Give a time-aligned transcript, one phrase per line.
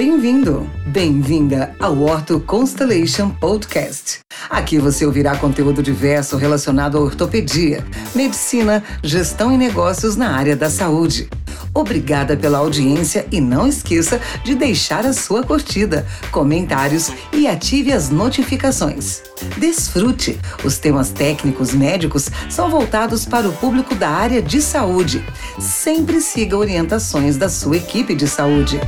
[0.00, 4.20] Bem-vindo, bem-vinda ao Orto Constellation Podcast.
[4.48, 7.84] Aqui você ouvirá conteúdo diverso relacionado à ortopedia,
[8.14, 11.28] medicina, gestão e negócios na área da saúde.
[11.74, 18.08] Obrigada pela audiência e não esqueça de deixar a sua curtida, comentários e ative as
[18.08, 19.22] notificações.
[19.56, 20.38] Desfrute!
[20.62, 25.24] Os temas técnicos médicos são voltados para o público da área de saúde.
[25.58, 28.80] Sempre siga orientações da sua equipe de saúde.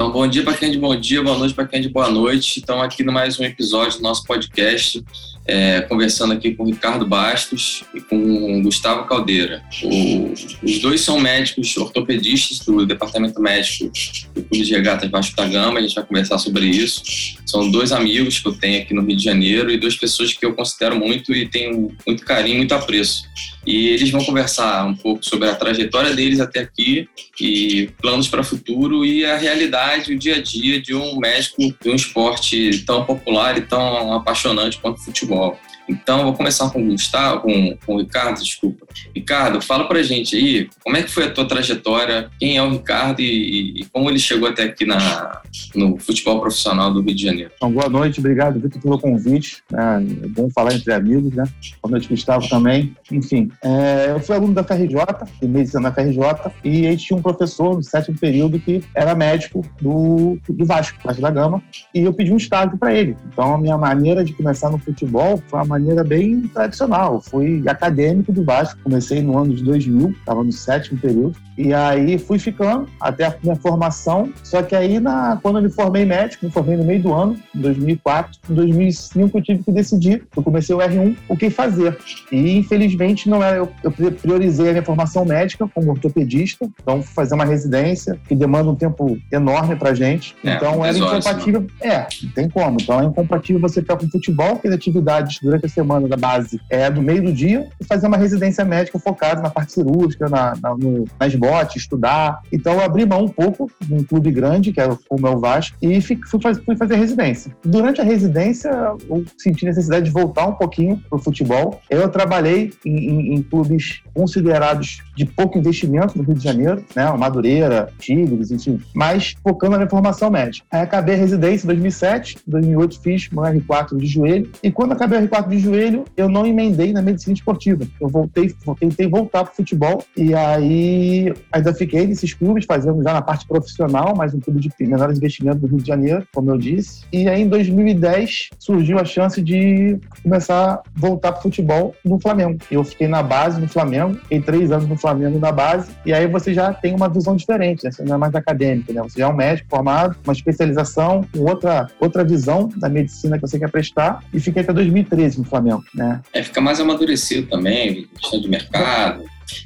[0.00, 1.88] Então, bom dia para quem é de bom dia, boa noite para quem é de
[1.90, 2.58] boa noite.
[2.58, 5.04] Estamos aqui no mais um episódio do nosso podcast,
[5.46, 9.62] é, conversando aqui com o Ricardo Bastos e com o Gustavo Caldeira.
[9.82, 13.90] O, os dois são médicos ortopedistas do Departamento Médico
[14.34, 17.02] do Clube de Regatas Vasco da Gama, a gente vai conversar sobre isso.
[17.46, 20.44] São dois amigos que eu tenho aqui no Rio de Janeiro e duas pessoas que
[20.44, 23.24] eu considero muito e tenho muito carinho, muito apreço.
[23.66, 28.40] E eles vão conversar um pouco sobre a trajetória deles até aqui e planos para
[28.40, 32.82] o futuro e a realidade, o dia a dia de um médico de um esporte
[32.86, 35.29] tão popular e tão apaixonante quanto o futebol.
[35.30, 35.58] well.
[35.90, 38.86] Então, vou começar com o Gustavo, com, com o Ricardo, desculpa.
[39.14, 42.70] Ricardo, fala pra gente aí, como é que foi a tua trajetória, quem é o
[42.70, 45.42] Ricardo e, e como ele chegou até aqui na,
[45.74, 47.50] no futebol profissional do Rio de Janeiro.
[47.56, 49.62] Então, boa noite, obrigado, Vitor, pelo convite.
[49.72, 51.44] É, é bom falar entre amigos, né?
[51.82, 52.94] Boa noite, Gustavo, também.
[53.10, 54.94] Enfim, é, eu fui aluno da FRJ,
[55.40, 59.14] de medicina na FRJ, e a gente tinha um professor no sétimo período que era
[59.14, 61.62] médico do, do Vasco, Vasco da Gama,
[61.94, 63.16] e eu pedi um estágio para ele.
[63.32, 67.20] Então, a minha maneira de começar no futebol foi uma maneira bem tradicional.
[67.20, 72.18] Fui acadêmico do Vasco, comecei no ano de 2000, estava no sétimo período, e aí
[72.18, 74.32] fui ficando até a minha formação.
[74.42, 77.36] Só que aí, na, quando eu me formei médico, me formei no meio do ano,
[77.54, 81.98] em 2004, em 2005 eu tive que decidir, eu comecei o R1, o que fazer.
[82.32, 87.12] E infelizmente não era, eu, eu priorizei a minha formação médica como ortopedista, então fui
[87.14, 90.34] fazer uma residência que demanda um tempo enorme pra gente.
[90.42, 91.66] É, então era incompatível.
[91.82, 92.78] É, não tem como.
[92.80, 96.58] Então é incompatível você ficar com futebol, que as atividades durante a semana da base
[96.70, 100.54] é no meio do dia, e fazer uma residência médica focada na parte cirúrgica, na,
[100.62, 101.34] na, no, nas
[101.76, 102.40] estudar.
[102.52, 106.00] Então eu abri mão um pouco de um clube grande, que é o Vasco, e
[106.00, 106.18] fui,
[106.64, 107.54] fui fazer residência.
[107.64, 108.70] Durante a residência,
[109.08, 111.80] eu senti necessidade de voltar um pouquinho pro futebol.
[111.88, 117.10] Eu trabalhei em, em, em clubes considerados de pouco investimento no Rio de Janeiro, né?
[117.12, 120.66] Madureira, Tigres, enfim, mas focando na minha formação médica.
[120.70, 124.92] Aí acabei a residência em 2007, em 2008 fiz meu R4 de joelho, e quando
[124.92, 127.86] acabei o R4 de joelho, eu não emendei na medicina esportiva.
[128.00, 133.22] Eu voltei, tentei voltar pro futebol, e aí ainda fiquei nesses clubes, fazendo já na
[133.22, 137.04] parte profissional, mas um clube de menores investimentos do Rio de Janeiro, como eu disse.
[137.12, 142.58] E aí em 2010 surgiu a chance de começar a voltar pro futebol no Flamengo.
[142.70, 146.26] Eu fiquei na base no Flamengo, fiquei três anos no Flamengo na base, e aí
[146.26, 147.90] você já tem uma visão diferente, né?
[147.90, 149.02] Você não é mais acadêmico, né?
[149.02, 153.42] Você já é um médico formado, uma especialização, com outra, outra visão da medicina que
[153.42, 156.20] você quer prestar, e fiquei até 2013 no Flamengo, né?
[156.32, 159.24] É, fica mais amadurecido também, questão de mercado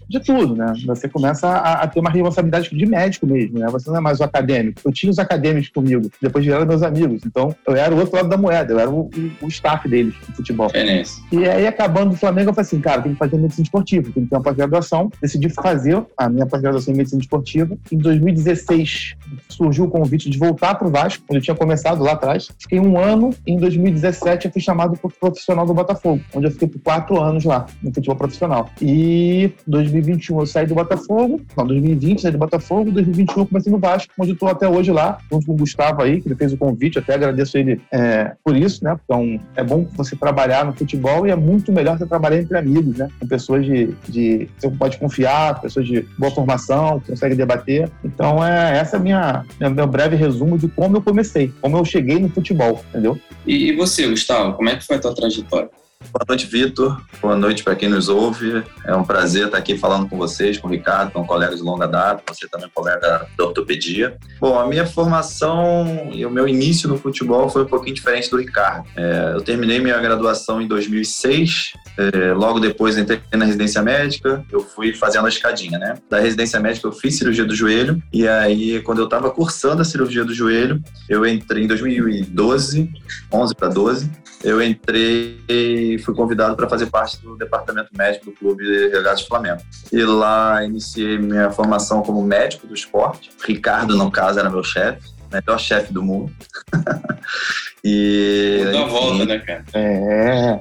[0.09, 0.73] de tudo, né?
[0.87, 3.67] Você começa a, a, ter uma responsabilidade de médico mesmo, né?
[3.69, 4.81] Você não é mais o acadêmico.
[4.85, 7.23] Eu tinha os acadêmicos comigo, depois viraram meus amigos.
[7.25, 10.15] Então, eu era o outro lado da moeda, eu era o, o, o staff deles
[10.15, 10.71] de futebol.
[10.75, 14.11] É e aí, acabando do Flamengo, eu falei assim, cara, tem que fazer medicina esportiva,
[14.13, 15.11] tem que ter uma pós-graduação.
[15.21, 17.77] Decidi fazer a minha pós-graduação em medicina esportiva.
[17.91, 19.17] Em 2016,
[19.49, 22.49] surgiu o convite de voltar para o Vasco, onde eu tinha começado lá atrás.
[22.59, 26.47] Fiquei um ano, e em 2017 eu fui chamado para o profissional do Botafogo, onde
[26.47, 28.71] eu fiquei por quatro anos lá, no futebol profissional.
[28.81, 29.53] E
[29.95, 34.13] 2021 eu saí do Botafogo, não, 2020 saí do Botafogo, 2021 eu comecei no Vasco,
[34.19, 36.99] onde estou até hoje lá, junto com o Gustavo aí, que ele fez o convite,
[36.99, 38.97] até agradeço ele é, por isso, né?
[39.05, 42.97] Então é bom você trabalhar no futebol e é muito melhor você trabalhar entre amigos,
[42.97, 43.09] né?
[43.21, 47.91] Com pessoas de, de você pode confiar, pessoas de boa formação, que consegue debater.
[48.05, 51.85] Então é essa é a minha, meu breve resumo de como eu comecei, como eu
[51.85, 53.19] cheguei no futebol, entendeu?
[53.47, 55.71] E, e você, Gustavo, como é que foi a tua trajetória?
[56.13, 57.01] Boa noite, Vitor.
[57.21, 58.63] Boa noite para quem nos ouve.
[58.85, 61.63] É um prazer estar aqui falando com vocês, com o Ricardo, com um colega de
[61.63, 64.17] longa data, você também colega da ortopedia.
[64.41, 68.37] Bom, a minha formação e o meu início no futebol foi um pouquinho diferente do
[68.37, 68.87] Ricardo.
[68.97, 74.61] É, eu terminei minha graduação em 2006, é, logo depois entrei na residência médica, eu
[74.61, 75.95] fui fazendo a escadinha, né?
[76.11, 79.85] Da residência médica eu fiz cirurgia do joelho, e aí quando eu estava cursando a
[79.85, 82.91] cirurgia do joelho, eu entrei em 2012,
[83.33, 84.11] 11 para 12,
[84.43, 89.23] eu entrei e fui convidado para fazer parte do departamento médico do Clube de Regatas
[89.23, 89.63] Flamengo.
[89.91, 93.31] E lá iniciei minha formação como médico do esporte.
[93.43, 95.15] Ricardo, no caso, era meu chefe.
[95.33, 96.31] melhor chefe do mundo.
[97.83, 98.63] e.
[98.77, 99.65] A volta, né, cara?
[99.73, 100.61] É.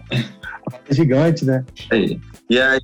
[0.89, 1.65] É gigante, né?
[1.89, 2.19] Aí.
[2.50, 2.81] E aí,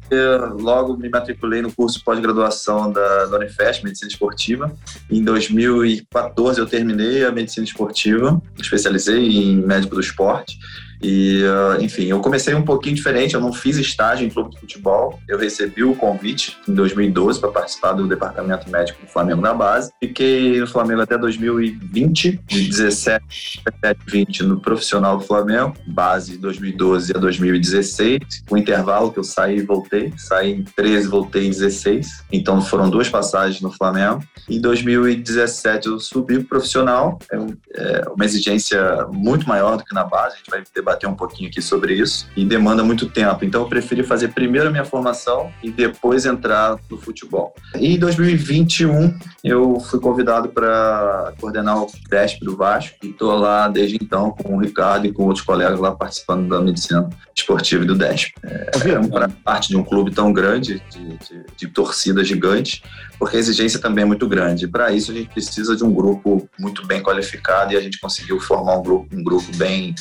[0.59, 4.75] logo me matriculei no curso pós-graduação da, da Unifesp, Medicina Esportiva.
[5.11, 10.57] Em 2014, eu terminei a Medicina Esportiva, especializei em médico do esporte.
[11.01, 14.59] E, uh, enfim, eu comecei um pouquinho diferente, eu não fiz estágio em clube de
[14.59, 19.53] futebol, eu recebi o convite em 2012 para participar do departamento médico do Flamengo na
[19.53, 19.91] base.
[19.99, 27.13] Fiquei no Flamengo até 2020, de 17 a 20 no profissional do Flamengo, base 2012
[27.15, 28.19] a 2016.
[28.49, 32.25] O intervalo que eu saí e voltei, saí em 13, voltei em 16.
[32.31, 34.23] Então foram duas passagens no Flamengo.
[34.49, 37.37] Em 2017 eu subi pro profissional, é,
[37.75, 41.49] é uma exigência muito maior do que na base, a gente vai debater um pouquinho
[41.49, 43.45] aqui sobre isso e demanda muito tempo.
[43.45, 47.53] Então eu preferi fazer primeiro a minha formação e depois entrar no futebol.
[47.75, 53.67] E em 2021 eu fui convidado para coordenar o DESP do Vasco e estou lá
[53.67, 57.95] desde então com o Ricardo e com outros colegas lá participando da medicina esportiva do
[57.95, 58.33] DESP.
[58.43, 62.83] É, é parte de um clube tão grande, de, de, de torcida gigante,
[63.17, 64.67] porque a exigência também é muito grande.
[64.67, 68.39] Para isso a gente precisa de um grupo muito bem qualificado e a gente conseguiu
[68.39, 69.93] formar um grupo, um grupo bem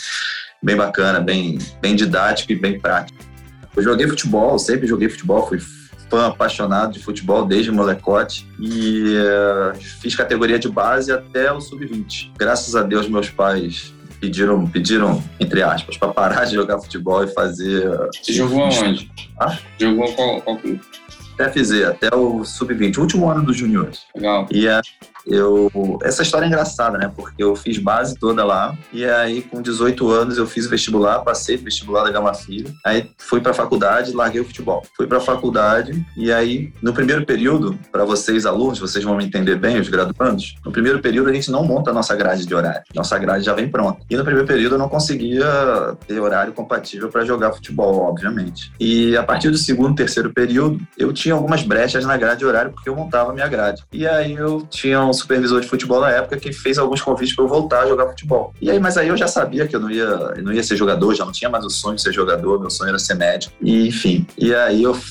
[0.63, 3.19] bem bacana, bem, bem didático e bem prático.
[3.77, 5.59] Eu joguei futebol, sempre joguei futebol, fui
[6.11, 12.33] fã apaixonado de futebol desde molecote e uh, fiz categoria de base até o sub-20.
[12.37, 17.29] Graças a Deus, meus pais pediram, pediram entre aspas, para parar de jogar futebol e
[17.29, 17.89] fazer.
[18.21, 19.11] Você jogou aonde?
[19.39, 19.57] Ah?
[19.79, 20.81] Jogou qual, qual clube?
[21.35, 24.01] Até fizer, até o sub-20, último ano dos juniores.
[24.15, 24.49] Legal.
[24.51, 24.81] E uh,
[25.29, 25.71] eu
[26.03, 27.11] essa história é engraçada, né?
[27.15, 31.57] Porque eu fiz base toda lá e aí com 18 anos eu fiz vestibular, passei
[31.57, 32.73] vestibular da Gama Filho.
[32.85, 34.83] Aí fui para faculdade, larguei o futebol.
[34.97, 39.57] Fui para faculdade e aí no primeiro período, para vocês alunos, vocês vão me entender
[39.57, 42.83] bem, os graduandos, no primeiro período a gente não monta a nossa grade de horário.
[42.95, 44.01] Nossa grade já vem pronta.
[44.09, 45.47] E no primeiro período eu não conseguia
[46.07, 48.73] ter horário compatível para jogar futebol, obviamente.
[48.81, 52.73] E a partir do segundo, terceiro período, eu tinha algumas brechas na grade de horário
[52.73, 53.85] porque eu montava a minha grade.
[53.93, 57.45] E aí eu tinha um supervisor de futebol na época que fez alguns convites para
[57.45, 58.55] eu voltar a jogar futebol.
[58.61, 61.15] E aí, mas aí eu já sabia que eu não ia, não ia ser jogador,
[61.15, 63.55] já não tinha mais o sonho de ser jogador, meu sonho era ser médico.
[63.61, 64.99] E enfim, e aí eu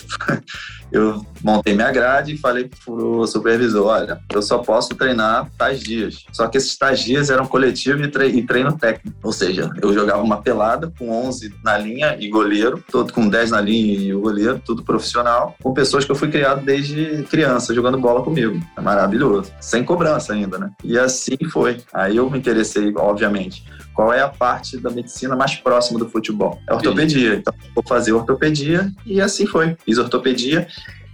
[0.91, 6.25] eu montei minha grade e falei pro supervisor, olha, eu só posso treinar tais dias.
[6.31, 9.17] Só que esses tais dias eram coletivo e, treino técnico.
[9.23, 13.51] Ou seja, eu jogava uma pelada com 11 na linha e goleiro, todo com 10
[13.51, 17.73] na linha e o goleiro, tudo profissional, com pessoas que eu fui criado desde criança,
[17.73, 18.59] jogando bola comigo.
[18.77, 19.51] É maravilhoso.
[19.59, 20.71] Sem cobrança ainda, né?
[20.83, 21.77] E assim foi.
[21.91, 23.63] Aí eu me interessei, obviamente,
[23.93, 26.59] qual é a parte da medicina mais próxima do futebol?
[26.69, 27.35] É ortopedia.
[27.35, 29.75] Então, vou fazer ortopedia e assim foi.
[29.83, 30.67] Fiz ortopedia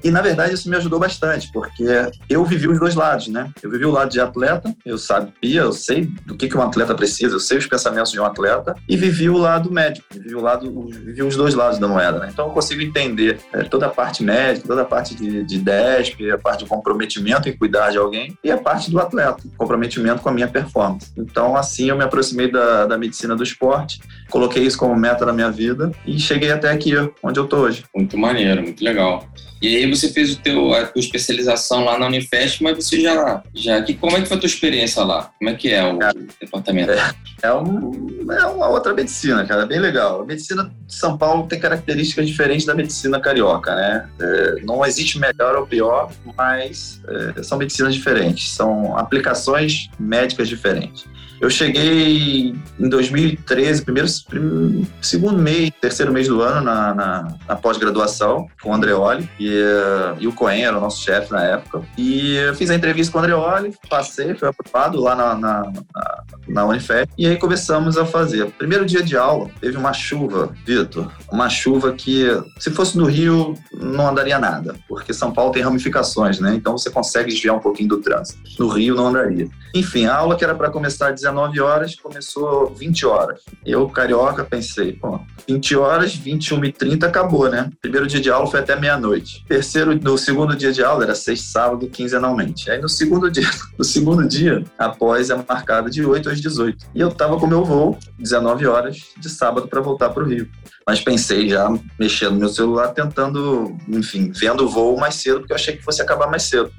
[0.04, 1.86] e, na verdade, isso me ajudou bastante, porque
[2.30, 3.50] eu vivi os dois lados, né?
[3.62, 6.94] Eu vivi o lado de atleta, eu sabia, eu sei do que, que um atleta
[6.94, 10.42] precisa, eu sei os pensamentos de um atleta, e vivi o lado médico, vivi, o
[10.42, 12.30] lado, vivi os dois lados da moeda, né?
[12.32, 16.32] Então, eu consigo entender é, toda a parte médica, toda a parte de, de DESP,
[16.32, 20.30] a parte de comprometimento em cuidar de alguém, e a parte do atleta, comprometimento com
[20.30, 21.12] a minha performance.
[21.18, 25.34] Então, assim, eu me aproximei da, da medicina do esporte, coloquei isso como meta na
[25.34, 27.84] minha vida e cheguei até aqui, onde eu tô hoje.
[27.96, 29.28] Muito maneiro, muito legal.
[29.64, 33.42] E aí você fez o teu, a tua especialização lá na Unifesp, mas você já,
[33.56, 35.32] já que, como é que foi a tua experiência lá?
[35.40, 36.12] Como é que é o é,
[36.42, 36.92] departamento?
[36.92, 40.22] É, é, um, é uma outra medicina, cara, bem legal.
[40.22, 44.10] A medicina de São Paulo tem características diferentes da medicina carioca, né?
[44.18, 47.02] É, não existe melhor ou pior, mas
[47.38, 51.06] é, são medicinas diferentes, são aplicações médicas diferentes.
[51.44, 57.56] Eu cheguei em 2013, primeiro, primeiro segundo mês, terceiro mês do ano, na, na, na
[57.58, 61.82] pós-graduação, com o Andreoli, e, uh, e o Coen era o nosso chefe na época.
[61.98, 66.66] E eu fiz a entrevista com o Andreoli, passei, fui aprovado lá na, na, na,
[66.66, 66.78] na
[67.18, 68.52] e aí começamos a fazer.
[68.52, 72.28] Primeiro dia de aula, teve uma chuva, Vitor, uma chuva que,
[72.60, 76.54] se fosse no Rio, não andaria nada, porque São Paulo tem ramificações, né?
[76.56, 78.42] Então você consegue desviar um pouquinho do trânsito.
[78.60, 79.48] No Rio não andaria.
[79.74, 83.40] Enfim, a aula que era para começar às 19 horas, começou 20 horas.
[83.66, 87.72] Eu, carioca, pensei, pô, 20 horas, 21 e 30 acabou, né?
[87.82, 89.44] Primeiro dia de aula foi até meia-noite.
[89.48, 92.70] Terceiro, no segundo dia de aula era sexta, sábado, quinzenalmente.
[92.70, 96.86] Aí no segundo dia, no segundo dia, após é marcada de 8 às 18.
[96.94, 100.50] E eu tava com meu voo, 19 horas de sábado para voltar para o Rio.
[100.86, 105.54] Mas pensei já mexendo no meu celular, tentando, enfim, vendo o voo mais cedo, porque
[105.54, 106.70] eu achei que fosse acabar mais cedo.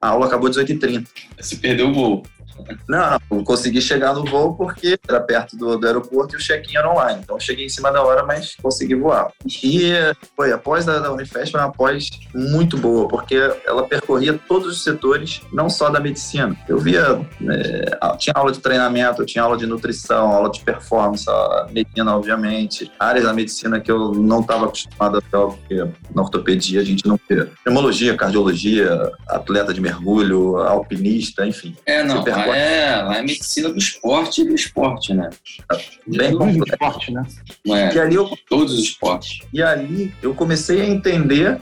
[0.00, 1.08] A aula acabou às 18h30.
[1.36, 2.22] Você perdeu o voo.
[2.88, 6.76] Não, não, consegui chegar no voo porque era perto do, do aeroporto e o check-in
[6.76, 7.20] era online.
[7.22, 9.30] Então cheguei em cima da hora, mas consegui voar.
[9.46, 9.92] E
[10.36, 14.84] foi após da, da Unifesp, foi uma pós muito boa, porque ela percorria todos os
[14.84, 16.56] setores, não só da medicina.
[16.68, 21.26] Eu via, é, tinha aula de treinamento, tinha aula de nutrição, aula de performance,
[21.70, 26.80] medicina, obviamente, áreas da medicina que eu não estava acostumado a ver, porque na ortopedia
[26.80, 27.48] a gente não vê.
[27.66, 31.74] Hemologia, cardiologia, atleta de mergulho, alpinista, enfim.
[31.86, 35.30] É, não, lá é, lá é medicina do esporte e do esporte, né?
[36.06, 37.26] Bem bom esporte, né?
[37.68, 39.40] É, e ali eu, todos os esportes.
[39.52, 41.60] E ali eu comecei a entender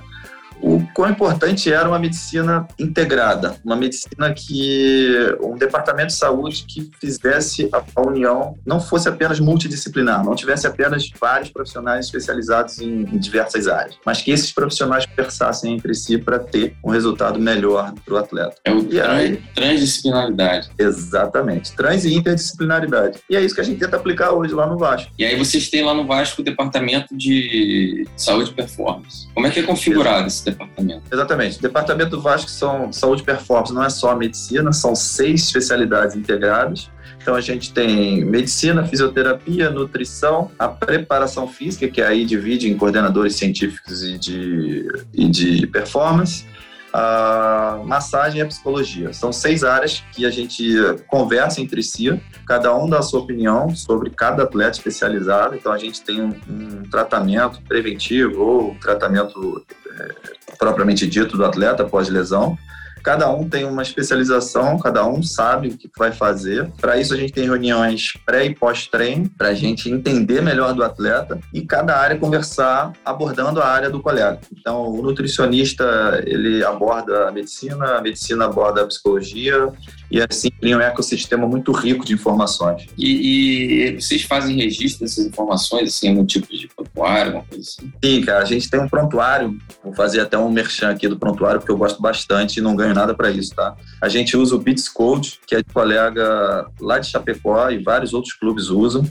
[0.63, 6.91] o quão importante era uma medicina integrada, uma medicina que um departamento de saúde que
[7.01, 13.19] fizesse a, união não fosse apenas multidisciplinar, não tivesse apenas vários profissionais especializados em, em
[13.19, 18.15] diversas áreas, mas que esses profissionais conversassem entre si para ter um resultado melhor para
[18.15, 18.57] o atleta.
[18.65, 20.71] É o aí, transdisciplinaridade.
[20.79, 23.21] Exatamente, trans e interdisciplinaridade.
[23.29, 25.11] E é isso que a gente tenta aplicar hoje lá no Vasco.
[25.19, 29.29] E aí vocês têm lá no Vasco o departamento de saúde e performance.
[29.35, 31.03] Como é que é configurado esse departamento.
[31.13, 31.59] Exatamente.
[31.59, 36.17] O departamento do Vasco são saúde e performance, não é só medicina, são seis especialidades
[36.17, 36.91] integradas.
[37.21, 43.35] Então a gente tem medicina, fisioterapia, nutrição, a preparação física, que aí divide em coordenadores
[43.37, 46.47] científicos e de, e de performance,
[46.93, 49.13] a massagem e a psicologia.
[49.13, 50.75] São seis áreas que a gente
[51.07, 55.55] conversa entre si, cada um dá a sua opinião sobre cada atleta especializado.
[55.55, 59.65] Então a gente tem um, um tratamento preventivo ou tratamento
[59.99, 60.15] é,
[60.59, 62.59] propriamente dito do atleta pós-lesão.
[63.03, 66.71] Cada um tem uma especialização, cada um sabe o que vai fazer.
[66.81, 70.83] Para isso, a gente tem reuniões pré e pós-treino, para a gente entender melhor do
[70.83, 74.39] atleta e cada área conversar abordando a área do colega.
[74.53, 79.69] Então, o nutricionista ele aborda a medicina, a medicina aborda a psicologia,
[80.11, 82.87] e assim cria um ecossistema muito rico de informações.
[82.99, 87.93] E, e, vocês fazem registro dessas informações, assim, algum tipo de prontuário, alguma coisa assim?
[88.05, 91.61] Sim, cara, a gente tem um prontuário, vou fazer até um merchan aqui do prontuário,
[91.61, 93.77] porque eu gosto bastante e não ganho nada para isso, tá?
[94.01, 98.13] A gente usa o Bits Code, que é de colega lá de Chapecó e vários
[98.13, 99.07] outros clubes usam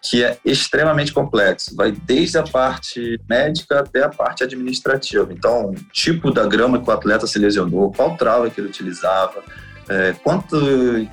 [0.00, 1.74] que é extremamente complexo.
[1.74, 5.32] Vai desde a parte médica até a parte administrativa.
[5.32, 9.42] Então, tipo da grama que o atleta se lesionou, qual trava que ele utilizava,
[9.88, 10.56] é, quanto,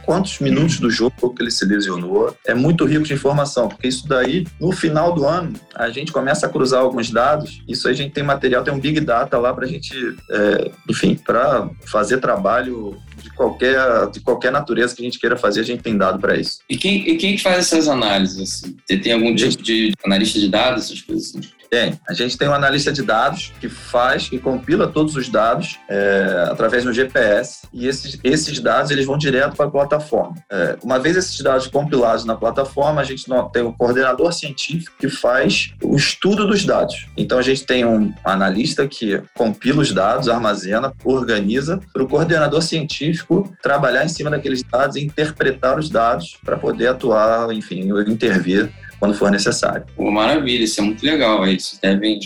[0.04, 2.36] quantos minutos do jogo que ele se lesionou.
[2.46, 6.46] É muito rico de informação, porque isso daí, no final do ano, a gente começa
[6.46, 7.62] a cruzar alguns dados.
[7.68, 9.94] Isso aí a gente tem material, tem um Big Data lá para a gente,
[10.32, 15.62] é, enfim, para fazer trabalho de qualquer, de qualquer natureza que a gente queira fazer,
[15.62, 16.60] a gente tem dado para isso.
[16.70, 18.64] E quem, e quem faz essas análises?
[18.64, 18.76] Assim?
[19.02, 21.55] Tem algum tipo de analista de dados, essas coisas assim?
[21.70, 22.00] Tem.
[22.08, 26.48] A gente tem um analista de dados que faz, que compila todos os dados é,
[26.50, 30.36] através do GPS e esses, esses dados eles vão direto para a plataforma.
[30.50, 35.10] É, uma vez esses dados compilados na plataforma, a gente tem um coordenador científico que
[35.10, 37.08] faz o estudo dos dados.
[37.18, 42.62] Então a gente tem um analista que compila os dados, armazena, organiza para o coordenador
[42.62, 48.72] científico trabalhar em cima daqueles dados e interpretar os dados para poder atuar, enfim, intervir
[49.00, 49.86] quando for necessário.
[49.96, 51.44] Pô, maravilha, isso é muito legal.
[51.44, 52.20] Aí vocês devem.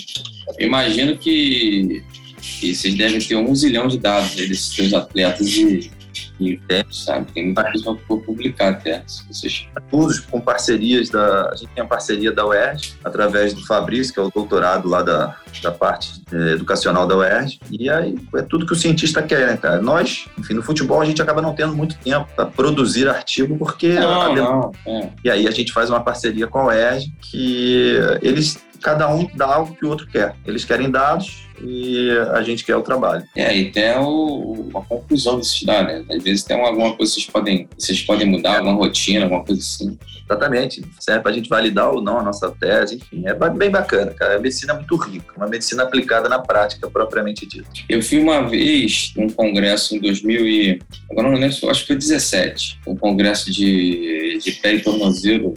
[0.58, 2.04] Eu imagino que,
[2.42, 5.92] que vocês devem ter um zilhão de dados aí desses seus atletas e
[6.40, 9.04] e tem, sabe, tem muita coisa por publicar até.
[9.06, 9.68] Se vocês...
[9.90, 11.50] Todos com parcerias da.
[11.50, 15.02] A gente tem a parceria da UERJ, através do Fabrício, que é o doutorado lá
[15.02, 17.60] da, da parte é, educacional da UERJ.
[17.72, 19.82] E aí é tudo que o cientista quer, né, cara?
[19.82, 23.94] Nós, enfim, no futebol a gente acaba não tendo muito tempo para produzir artigo, porque.
[23.94, 25.10] Não, não, é.
[25.24, 29.46] E aí a gente faz uma parceria com a UERJ que eles cada um dá
[29.46, 30.36] algo que o outro quer.
[30.46, 33.24] Eles querem dados e a gente quer o trabalho.
[33.36, 36.06] É, e tem o, a conclusão desses dados, né?
[36.16, 39.62] Às vezes tem alguma coisa que vocês podem, vocês podem mudar, alguma rotina, alguma coisa
[39.62, 39.98] assim.
[40.30, 40.84] Exatamente.
[41.00, 43.24] Serve para a gente validar ou não a nossa tese, enfim.
[43.26, 44.36] É bem bacana, cara.
[44.36, 47.70] A medicina é muito rica, uma medicina aplicada na prática, propriamente dita.
[47.90, 50.82] Eu fui uma vez num congresso em 2000 e...
[51.10, 52.80] Agora não lembro, acho que foi 17.
[52.88, 55.54] Um congresso de, de pé e tornozelo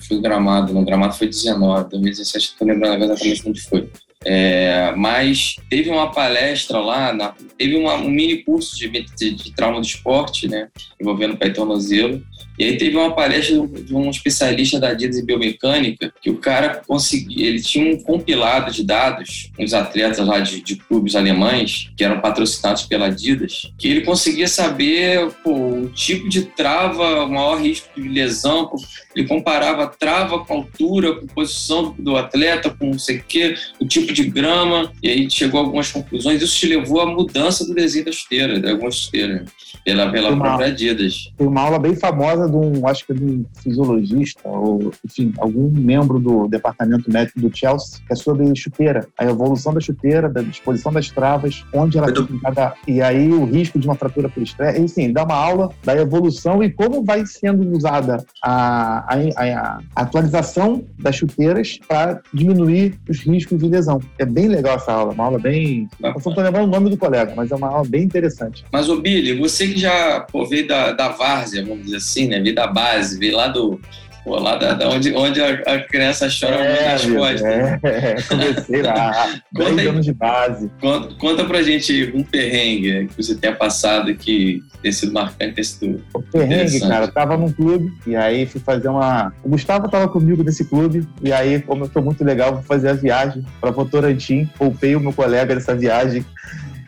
[0.00, 3.90] fui gramado, no gramado foi 19, 2017, estou lembrando exatamente onde foi.
[4.26, 9.52] É, mas teve uma palestra lá, na, teve uma, um mini curso de, de, de,
[9.52, 12.22] trauma do esporte, né, envolvendo pé e tornozelo,
[12.58, 16.80] E aí teve uma palestra de um especialista da Adidas em biomecânica, que o cara
[16.86, 22.02] conseguia, ele tinha um compilado de dados, uns atletas lá de, de clubes alemães, que
[22.02, 27.60] eram patrocinados pela Adidas, que ele conseguia saber pô, o tipo de trava, o maior
[27.60, 28.70] risco de lesão,
[29.14, 33.86] ele comparava trava com altura, com posição do atleta, com não sei o quê, o
[33.86, 36.42] tipo de grama, e aí chegou a algumas conclusões.
[36.42, 39.48] Isso te levou à mudança do desenho da esteira, de algumas esteiras,
[39.84, 41.32] pela, pela uma, própria Adidas.
[41.36, 45.70] Tem uma aula bem famosa de um, acho que de um fisiologista, ou enfim, algum
[45.70, 50.42] membro do departamento médico do Chelsea, que é sobre chuteira, a evolução da chuteira, da
[50.42, 52.74] disposição das travas, onde ela fica cada.
[52.86, 54.80] E aí o risco de uma fratura por estresse.
[54.80, 60.02] Enfim, dá uma aula da evolução e como vai sendo usada a, a, a, a
[60.02, 64.00] atualização das chuteiras para diminuir os riscos de lesão.
[64.18, 65.88] É bem legal essa aula, uma aula bem.
[66.02, 68.64] Eu não estou lembrando o nome do colega, mas é uma aula bem interessante.
[68.72, 72.40] Mas, ô Billy, você que já pô, veio da, da várzea, vamos dizer assim, né?
[72.40, 73.80] Veio da base, veio lá do,
[74.24, 77.42] Pô, lá da, da onde, onde a, a, criança chora é, nas costas.
[77.42, 80.70] É, é, comecei lá, 10 anos de base.
[80.80, 85.64] Conta, conta pra gente um perrengue que você tenha passado que tenha sido marcante, ter
[85.64, 89.30] sido O perrengue, cara, eu tava num clube e aí fui fazer uma...
[89.44, 92.88] O Gustavo tava comigo nesse clube e aí, como eu tô muito legal, vou fazer
[92.88, 96.24] a viagem pra Votorantim, poupei o meu colega dessa viagem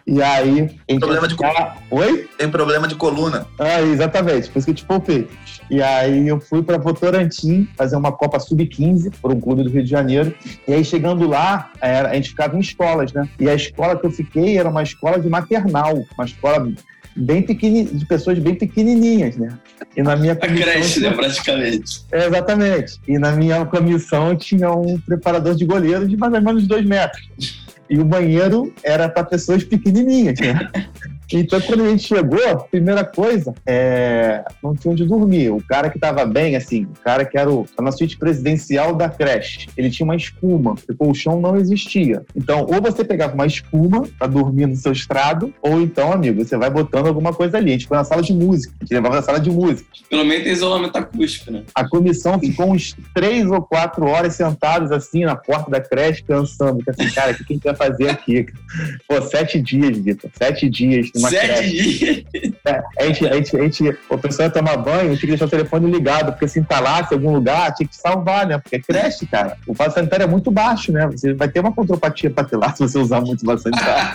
[0.07, 0.71] e aí.
[0.87, 1.75] Tem problema de coluna.
[1.91, 2.29] Oi?
[2.39, 3.47] Tem problema de coluna.
[3.59, 5.29] Ah, exatamente, por isso que eu te poupei.
[5.71, 9.83] E aí eu fui para Votorantim fazer uma Copa Sub-15 por um clube do Rio
[9.83, 10.35] de Janeiro.
[10.67, 13.29] E aí chegando lá, a gente ficava em escolas, né?
[13.39, 16.73] E a escola que eu fiquei era uma escola de maternal, uma escola
[17.17, 19.59] bem pequenininha, de pessoas bem pequenininhas, né?
[19.97, 20.69] E na minha comissão...
[20.69, 22.05] A creche, né, praticamente.
[22.13, 23.01] É, exatamente.
[23.09, 27.27] E na minha comissão tinha um preparador de goleiro de mais ou menos dois metros.
[27.89, 30.71] E o banheiro era para pessoas pequenininhas, né?
[31.33, 34.45] Então, quando a gente chegou, primeira coisa, é...
[34.63, 35.51] não tinha onde dormir.
[35.51, 37.67] O cara que estava bem, assim, o cara que era o...
[37.81, 42.25] na suíte presidencial da creche, ele tinha uma espuma, porque o colchão não existia.
[42.35, 46.57] Então, ou você pegava uma espuma para dormir no seu estrado, ou então, amigo, você
[46.57, 47.71] vai botando alguma coisa ali.
[47.71, 49.89] A gente foi na sala de música, a gente levava na sala de música.
[50.09, 51.65] Pelo menos tem isolamento acústico, né?
[51.75, 56.83] A comissão ficou uns três ou quatro horas sentados assim na porta da creche, pensando
[56.83, 58.47] que assim, cara, o que a gente vai fazer aqui?
[59.09, 62.27] Pô, sete dias, Vitor, sete dias uma Sete creche.
[62.31, 62.53] dias?
[62.65, 65.47] É, a, gente, a, gente, a gente, o pessoal ia tomar banho, tinha que deixar
[65.47, 68.59] o telefone ligado, porque se entalasse em algum lugar, tinha que salvar, né?
[68.59, 69.57] Porque é creche, cara.
[69.67, 71.07] O vaso sanitário é muito baixo, né?
[71.07, 74.15] Você vai ter uma contropatia patelar se você usar muito vaso sanitário.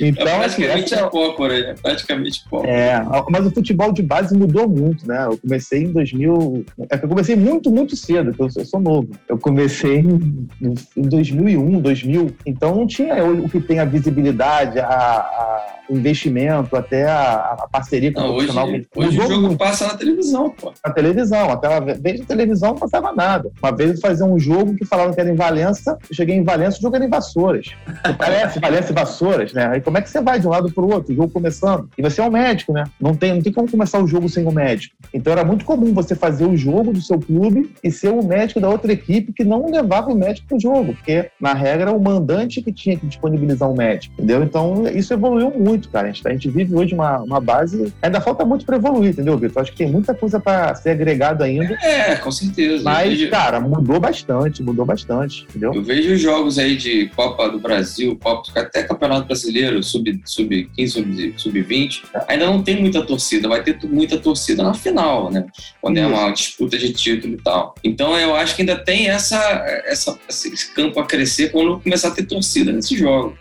[0.00, 1.08] então, é praticamente assim, essa...
[1.08, 1.60] pouco, né?
[1.60, 2.66] É praticamente pouco.
[2.66, 5.26] É, mas o futebol de base mudou muito, né?
[5.26, 6.64] Eu comecei em 2000...
[6.90, 9.10] É eu comecei muito, muito cedo, porque eu sou novo.
[9.28, 10.48] Eu comecei em,
[10.96, 12.36] em 2001, 2000.
[12.46, 18.12] Então não tinha o que tem a visibilidade a, a investimento, até a, a parceria
[18.12, 18.68] com não, o profissional.
[18.68, 19.58] Hoje, hoje o jogo muito.
[19.58, 20.72] passa na televisão, pô.
[20.84, 23.50] Na televisão, até uma vez na televisão não passava nada.
[23.62, 26.44] Uma vez eu fazia um jogo que falavam que era em Valença, eu cheguei em
[26.44, 27.70] Valença, o jogo era em Vassouras.
[28.18, 29.68] Parece Valença e Vassouras, né?
[29.72, 31.88] Aí como é que você vai de um lado para o outro, o jogo começando?
[31.96, 32.84] E você é um médico, né?
[33.00, 34.94] Não tem, não tem como começar o jogo sem o um médico.
[35.12, 38.60] Então era muito comum você fazer o jogo do seu clube e ser o médico
[38.60, 41.92] da outra equipe que não levava o médico para o jogo, porque na regra era
[41.92, 44.42] o mandante que tinha que disponibilizar o médico, entendeu?
[44.52, 46.08] Então isso evoluiu muito cara.
[46.08, 47.90] A gente, a gente vive hoje uma, uma base.
[48.02, 49.62] Ainda falta muito para evoluir, entendeu, Vitor?
[49.62, 51.72] Acho que tem muita coisa para ser agregado ainda.
[51.82, 52.84] É, com certeza.
[52.84, 53.30] Mas, vejo...
[53.30, 55.72] cara, mudou bastante, mudou bastante, entendeu?
[55.72, 61.62] Eu vejo jogos aí de Copa do Brasil, Copa, até Campeonato Brasileiro, sub-15, sub, sub
[61.62, 65.46] 20 ainda não tem muita torcida, vai ter muita torcida na final, né?
[65.80, 66.04] Quando Isso.
[66.04, 67.74] é uma disputa de título e tal.
[67.82, 69.38] Então eu acho que ainda tem essa,
[69.86, 73.36] essa, esse campo a crescer quando começar a ter torcida nesse jogo.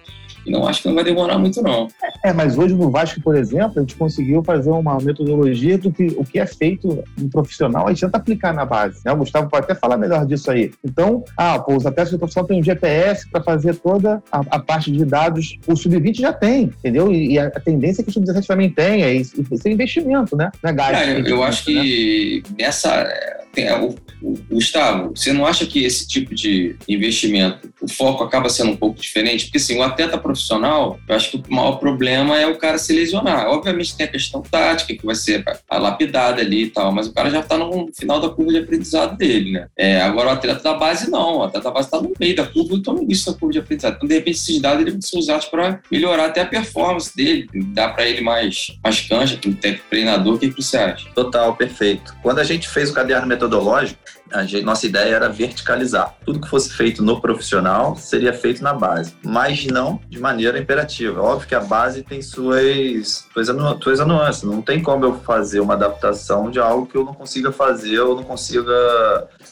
[0.45, 1.87] E não acho que não vai demorar muito, não.
[2.23, 6.07] É, mas hoje no Vasco, por exemplo, a gente conseguiu fazer uma metodologia do que
[6.17, 9.01] o que é feito no profissional, a gente tenta aplicar na base.
[9.05, 9.11] Né?
[9.11, 10.71] O Gustavo pode até falar melhor disso aí.
[10.83, 14.59] Então, ah, pô, os atletas do profissional têm um GPS para fazer toda a, a,
[14.59, 15.57] parte de dados.
[15.67, 17.11] O Sub-20 já tem, entendeu?
[17.11, 19.11] E, e, a, tendência é que o Sub-17 também tenha.
[19.11, 20.51] E, isso é investimento, né?
[20.63, 20.95] Não é gasto.
[20.95, 22.65] É, eu, eu acho que né?
[22.65, 23.07] nessa
[23.53, 28.23] tem, é, o, o, Gustavo, você não acha que esse tipo de investimento, o foco
[28.23, 29.45] acaba sendo um pouco diferente?
[29.45, 32.93] Porque, assim, o atleta profissional, eu acho que o maior problema é o cara se
[32.93, 33.47] lesionar.
[33.47, 37.29] Obviamente tem a questão tática, que vai ser lapidada ali e tal, mas o cara
[37.29, 39.67] já está no final da curva de aprendizado dele, né?
[39.77, 41.37] É, agora, o atleta da base, não.
[41.37, 43.53] O atleta da base está no meio da curva e está no início da curva
[43.53, 43.95] de aprendizado.
[43.95, 47.89] Então, de repente, esses dados vão ser usados para melhorar até a performance dele, dar
[47.89, 50.35] para ele mais, mais cancha, para treinador.
[50.35, 51.09] O que, que você acha?
[51.13, 52.15] Total, perfeito.
[52.21, 53.99] Quando a gente fez o caderno metodológico,
[54.45, 56.15] gente, nossa ideia era verticalizar.
[56.25, 61.21] Tudo que fosse feito no profissional seria feito na base, mas não de maneira imperativa.
[61.21, 63.47] Óbvio que a base tem suas, suas,
[63.81, 64.43] suas nuances.
[64.43, 68.15] Não tem como eu fazer uma adaptação de algo que eu não consiga fazer ou
[68.15, 68.71] não consiga,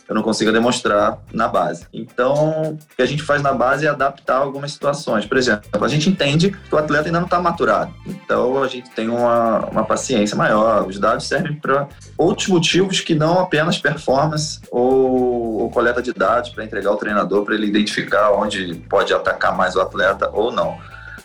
[0.08, 1.86] eu não consiga demonstrar na base.
[1.94, 5.26] Então, o que a gente faz na base é adaptar algumas situações.
[5.26, 7.94] Por exemplo, a gente entende que o atleta ainda não está maturado.
[8.06, 10.88] Então, a gente tem uma, uma paciência maior.
[10.88, 11.88] Os dados servem para
[12.18, 17.44] outros motivos que não apenas performance ou, ou coleta de dados para entregar ao treinador
[17.44, 20.78] para ele identificar onde pode atacar mais o atleta ou não.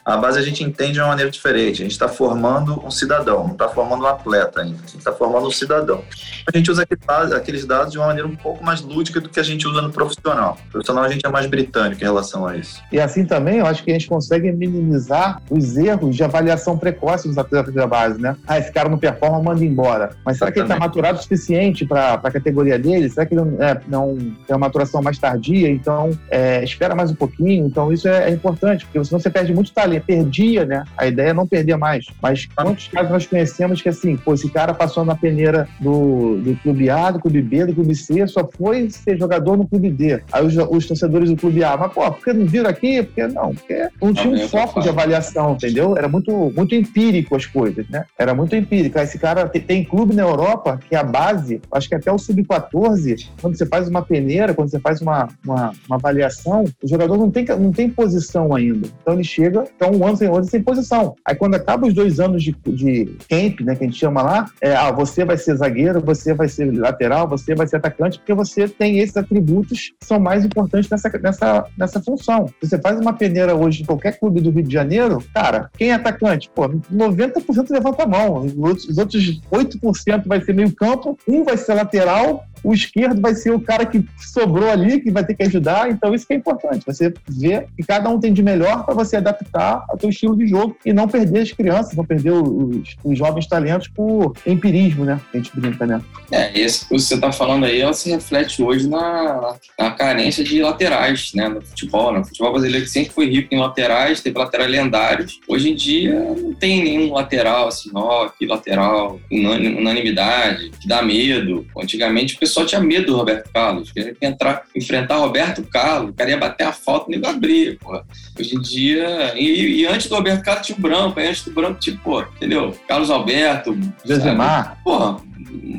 [0.05, 1.81] A base a gente entende de uma maneira diferente.
[1.81, 4.77] A gente está formando um cidadão, não está formando um atleta ainda.
[4.77, 6.05] A gente está formando um cidadão.
[6.47, 6.87] A gente usa
[7.35, 9.91] aqueles dados de uma maneira um pouco mais lúdica do que a gente usa no
[9.91, 10.59] profissional.
[10.67, 12.83] No profissional a gente é mais britânico em relação a isso.
[12.93, 17.27] E assim também, eu acho que a gente consegue minimizar os erros de avaliação precoce
[17.27, 18.37] dos atletas da base, né?
[18.47, 20.11] Ah, esse cara não performa, manda embora.
[20.23, 23.09] Mas será que ele está maturado o suficiente para a categoria dele?
[23.09, 25.71] Será que ele é, não tem uma maturação mais tardia?
[25.71, 27.67] Então, é, espera mais um pouquinho.
[27.67, 30.85] Então, isso é, é importante, porque senão você perde muito talento perdia, né?
[30.97, 32.07] A ideia é não perder mais.
[32.23, 36.57] Mas quantos casos nós conhecemos que assim, pô, esse cara passou na peneira do, do
[36.57, 40.21] clube A, do clube B, do clube C, só foi ser jogador no clube D.
[40.33, 43.03] Aí os, os torcedores do clube A, mas pô, por que não viram aqui?
[43.03, 45.97] Porque não, porque não tinha um foco de avaliação, entendeu?
[45.97, 48.05] Era muito, muito empírico as coisas, né?
[48.19, 48.99] Era muito empírico.
[48.99, 52.19] Aí esse cara tem, tem clube na Europa que a base, acho que até o
[52.19, 57.17] sub-14, quando você faz uma peneira, quando você faz uma, uma, uma avaliação, o jogador
[57.17, 58.89] não tem, não tem posição ainda.
[59.01, 61.15] Então ele chega, então um ano sem outro sem posição.
[61.25, 64.47] Aí quando acaba os dois anos de, de camp, né, que a gente chama lá,
[64.61, 68.35] é, ah, você vai ser zagueiro, você vai ser lateral, você vai ser atacante, porque
[68.35, 72.47] você tem esses atributos que são mais importantes nessa, nessa, nessa função.
[72.63, 75.95] Você faz uma peneira hoje em qualquer clube do Rio de Janeiro, cara, quem é
[75.95, 76.51] atacante?
[76.55, 78.39] Pô, 90% levanta a mão.
[78.39, 83.51] Os outros 8% vai ser meio campo, um vai ser lateral, o esquerdo vai ser
[83.51, 85.91] o cara que sobrou ali, que vai ter que ajudar.
[85.91, 86.85] Então, isso que é importante.
[86.87, 90.47] Você ver que cada um tem de melhor para você adaptar ao seu estilo de
[90.47, 95.21] jogo e não perder as crianças, não perder os, os jovens talentos por empirismo, né?
[95.33, 96.01] A gente brinca, né?
[96.33, 100.63] É, esse que você está falando aí, ela se reflete hoje na, na carência de
[100.63, 101.49] laterais, né?
[101.49, 102.21] No futebol, né?
[102.21, 105.39] O futebol brasileiro sempre foi rico em laterais, teve laterais lendários.
[105.47, 111.67] Hoje em dia, não tem nenhum lateral assim, ó, que lateral, unanimidade, que dá medo.
[111.77, 113.91] Antigamente, o pessoal pessoal tinha medo do Roberto Carlos.
[113.91, 118.05] Queria entrar, enfrentar Roberto Carlos, o cara ia bater a falta e nem abrir, porra.
[118.39, 119.33] Hoje em dia.
[119.37, 122.23] E, e, antes do Roberto Carlos tinha o Branco, aí antes do Branco, tipo, pô,
[122.23, 122.73] entendeu?
[122.87, 123.77] Carlos Alberto.
[124.05, 124.79] Josemar.
[124.85, 125.21] Porra,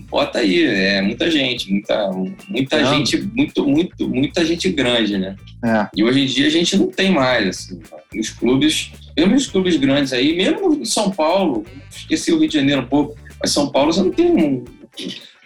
[0.09, 2.11] bota aí, é muita gente, muita,
[2.49, 2.93] muita não.
[2.93, 5.35] gente, muito, muito, muita gente grande, né?
[5.63, 5.87] É.
[5.95, 7.81] E hoje em dia a gente não tem mais, assim,
[8.13, 12.55] nos clubes, mesmo nos clubes grandes aí, mesmo em São Paulo, esqueci o Rio de
[12.55, 14.63] Janeiro um pouco, mas São Paulo você não tem um,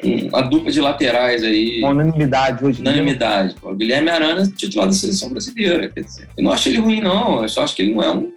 [0.03, 1.79] uma dupla de laterais aí.
[1.79, 2.81] Uma unanimidade hoje.
[2.81, 3.55] Unanimidade.
[3.61, 5.89] O Guilherme Arana, titular da seleção brasileira.
[5.89, 7.41] Quer dizer, eu não acho ele ruim, não.
[7.41, 8.31] Eu só acho que ele não é um,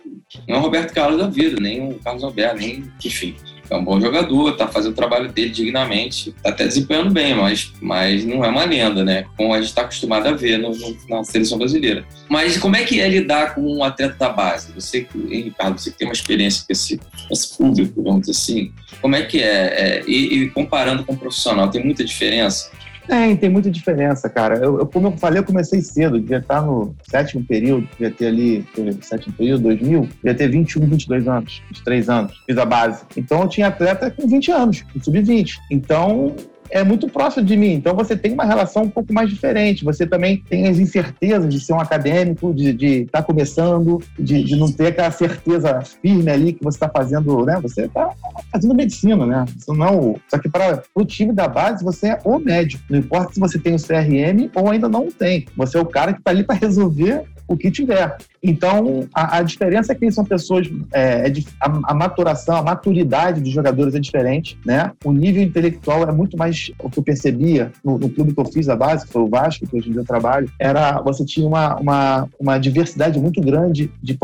[0.48, 2.84] não é um Roberto Carlos da vida, nem um Carlos Alberto, nem.
[3.04, 3.36] Enfim
[3.72, 7.72] é um bom jogador, tá fazendo o trabalho dele dignamente, tá até desempenhando bem, mas,
[7.80, 9.24] mas não é uma lenda, né?
[9.36, 12.04] Como a gente está acostumado a ver no, no, na seleção brasileira.
[12.28, 14.72] Mas como é que é lidar com um atleta da base?
[14.72, 19.16] Você, Ricardo, você que tem uma experiência com esse, esse público, vamos dizer assim, como
[19.16, 20.00] é que é?
[20.00, 22.70] é e, e comparando com o profissional, tem muita diferença?
[23.06, 24.56] Tem, tem muita diferença, cara.
[24.56, 28.26] Eu, eu, como eu falei, eu comecei cedo, devia estar no sétimo período, devia ter
[28.26, 28.66] ali,
[29.00, 33.04] sétimo período, 2000, devia ter 21, 22 anos, 23 anos, fiz a base.
[33.16, 35.54] Então eu tinha atleta com 20 anos, sub-20.
[35.70, 36.34] Então
[36.72, 37.74] é muito próximo de mim.
[37.74, 39.84] Então você tem uma relação um pouco mais diferente.
[39.84, 44.56] Você também tem as incertezas de ser um acadêmico, de estar tá começando, de, de,
[44.56, 47.60] não ter aquela certeza firme ali que você está fazendo, né?
[47.62, 48.10] Você está
[48.50, 49.44] fazendo medicina, né?
[49.56, 52.82] Você não, só que para o time da base você é o médico.
[52.88, 55.46] Não importa se você tem o CRM ou ainda não tem.
[55.56, 58.16] Você é o cara que está ali para resolver o que tiver.
[58.42, 63.40] Então, a, a diferença é que são pessoas, é, é, a, a, maturação, a maturidade
[63.40, 64.92] dos jogadores é diferente, né?
[65.04, 68.44] O nível intelectual é muito mais, o que eu percebia no, no clube que eu
[68.44, 71.24] fiz, a base, que foi o Vasco, que hoje em dia eu trabalho, era, você
[71.24, 74.18] tinha uma, uma, uma diversidade muito grande de,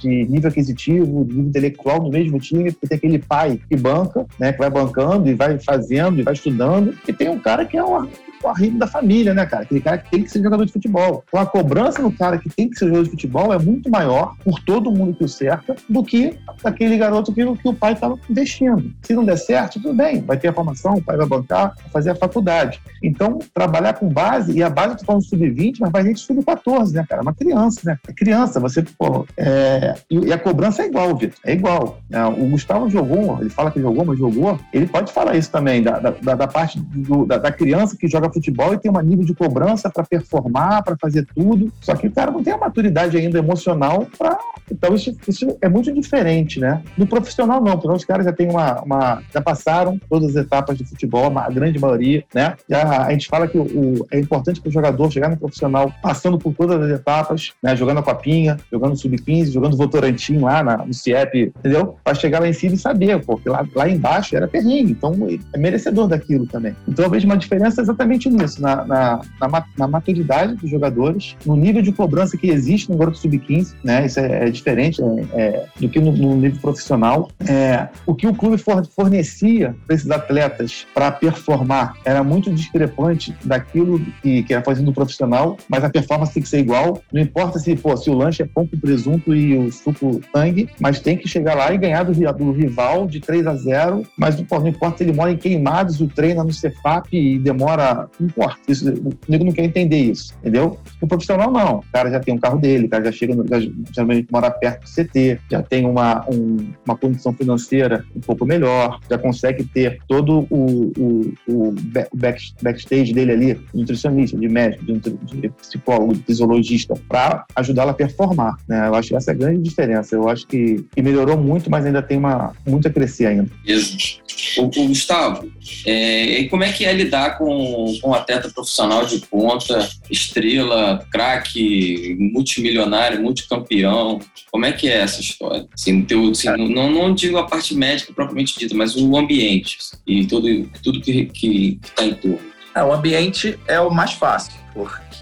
[0.00, 4.26] de nível aquisitivo, de nível intelectual no mesmo time, porque tem aquele pai que banca,
[4.38, 7.76] né, que vai bancando e vai fazendo e vai estudando, e tem um cara que
[7.76, 8.08] é uma,
[8.48, 9.62] arrimo da família, né, cara?
[9.62, 11.24] Aquele cara que tem que ser jogador de futebol.
[11.28, 14.34] Então a cobrança no cara que tem que ser jogador de futebol é muito maior
[14.44, 18.18] por todo mundo que o cerca do que aquele garoto que, que o pai estava
[18.28, 18.92] investindo.
[19.02, 21.90] Se não der certo, tudo bem, vai ter a formação, o pai vai bancar, vai
[21.90, 22.80] fazer a faculdade.
[23.02, 27.04] Então, trabalhar com base, e a base tô falando sub-20, mas vai gente sub-14, né,
[27.08, 27.20] cara?
[27.20, 27.98] É uma criança, né?
[28.06, 29.94] É criança, você, pô, é...
[30.10, 31.98] e a cobrança é igual, Vitor, é igual.
[32.10, 35.82] É, o Gustavo jogou, ele fala que jogou, mas jogou, ele pode falar isso também,
[35.82, 39.24] da, da, da parte do, da, da criança que joga futebol e tem um nível
[39.24, 41.72] de cobrança para performar, para fazer tudo.
[41.80, 44.38] Só que o cara não tem a maturidade ainda emocional para.
[44.70, 46.82] Então, isso, isso, é muito diferente, né?
[46.96, 47.78] No profissional, não.
[47.78, 49.22] Porque os caras já têm uma, uma.
[49.32, 52.56] já passaram todas as etapas de futebol, a grande maioria, né?
[52.68, 56.38] Já, a gente fala que o, é importante para o jogador chegar no profissional passando
[56.38, 57.76] por todas as etapas, né?
[57.76, 61.96] Jogando a copinha, jogando sub-15, jogando Votorantim lá na, no CIEP, entendeu?
[62.02, 64.92] Para chegar lá em cima e saber, porque lá, lá embaixo era perrengue.
[64.92, 65.14] Então,
[65.52, 66.74] é merecedor daquilo também.
[66.88, 71.56] Então, eu vejo uma diferença exatamente nisso, na, na, na, na maturidade dos jogadores, no
[71.56, 74.06] nível de cobrança que existe no garoto sub-15, né?
[74.06, 77.30] Isso é, é diferente é, é, do que no, no, nível profissional.
[77.46, 78.62] É, o que o clube
[78.94, 85.56] fornecia para esses atletas para performar era muito discrepante daquilo que, que era fazendo profissional,
[85.68, 87.00] mas a performance tem que ser igual.
[87.12, 90.68] Não importa se, pô, se o lanche é pão com presunto e o suco sangue,
[90.80, 94.40] mas tem que chegar lá e ganhar do, do rival de 3 a 0 mas
[94.42, 98.03] pô, não importa se ele mora em Queimados, o treina no Cefap e demora.
[98.18, 98.58] Não importa.
[98.68, 100.78] Isso, o nego não quer entender isso, entendeu?
[101.00, 101.78] O profissional não.
[101.78, 103.58] O cara já tem um carro dele, o cara já chega, no, já,
[103.92, 109.00] geralmente mora perto do CT, já tem uma, um, uma condição financeira um pouco melhor,
[109.08, 111.74] já consegue ter todo o, o, o
[112.14, 117.90] back, backstage dele ali, de nutricionista, de médico, de, de psicólogo, de fisiologista, para ajudá-lo
[117.90, 118.56] a performar.
[118.68, 118.88] Né?
[118.88, 120.14] Eu acho que essa é a grande diferença.
[120.14, 123.50] Eu acho que, que melhorou muito, mas ainda tem uma, muito a crescer ainda.
[123.66, 124.22] Isso.
[124.58, 125.48] O, o Gustavo,
[125.86, 132.16] é, como é que é lidar com, com um atleta profissional de ponta, estrela, craque,
[132.18, 134.20] multimilionário, multicampeão?
[134.50, 135.66] Como é que é essa história?
[135.72, 140.26] Assim, teu, assim, não, não digo a parte médica propriamente dita, mas o ambiente e
[140.26, 142.54] tudo, tudo que está em torno.
[142.74, 145.13] É, o ambiente é o mais fácil, porque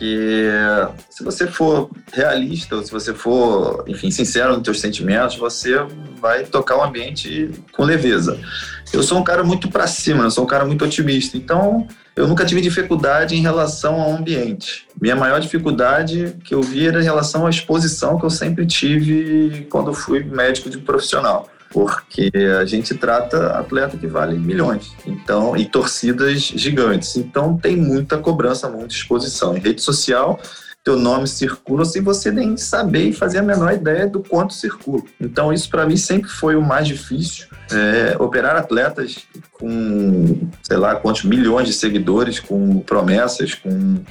[1.08, 5.76] se você for realista, ou se você for, enfim, sincero nos seus sentimentos, você
[6.20, 8.38] vai tocar o ambiente com leveza.
[8.92, 12.26] Eu sou um cara muito para cima, eu sou um cara muito otimista, então eu
[12.26, 14.86] nunca tive dificuldade em relação ao ambiente.
[15.00, 19.66] Minha maior dificuldade que eu vi era em relação à exposição que eu sempre tive
[19.70, 22.30] quando fui médico de profissional porque
[22.60, 27.16] a gente trata atleta que vale milhões, então e torcidas gigantes.
[27.16, 29.56] Então tem muita cobrança, muita exposição.
[29.56, 30.38] Em rede social,
[30.84, 35.02] teu nome circula sem você nem saber e fazer a menor ideia do quanto circula.
[35.20, 37.46] Então isso para mim sempre foi o mais difícil.
[37.70, 39.18] É, operar atletas
[39.52, 44.02] com, sei lá, quantos milhões de seguidores, com promessas, com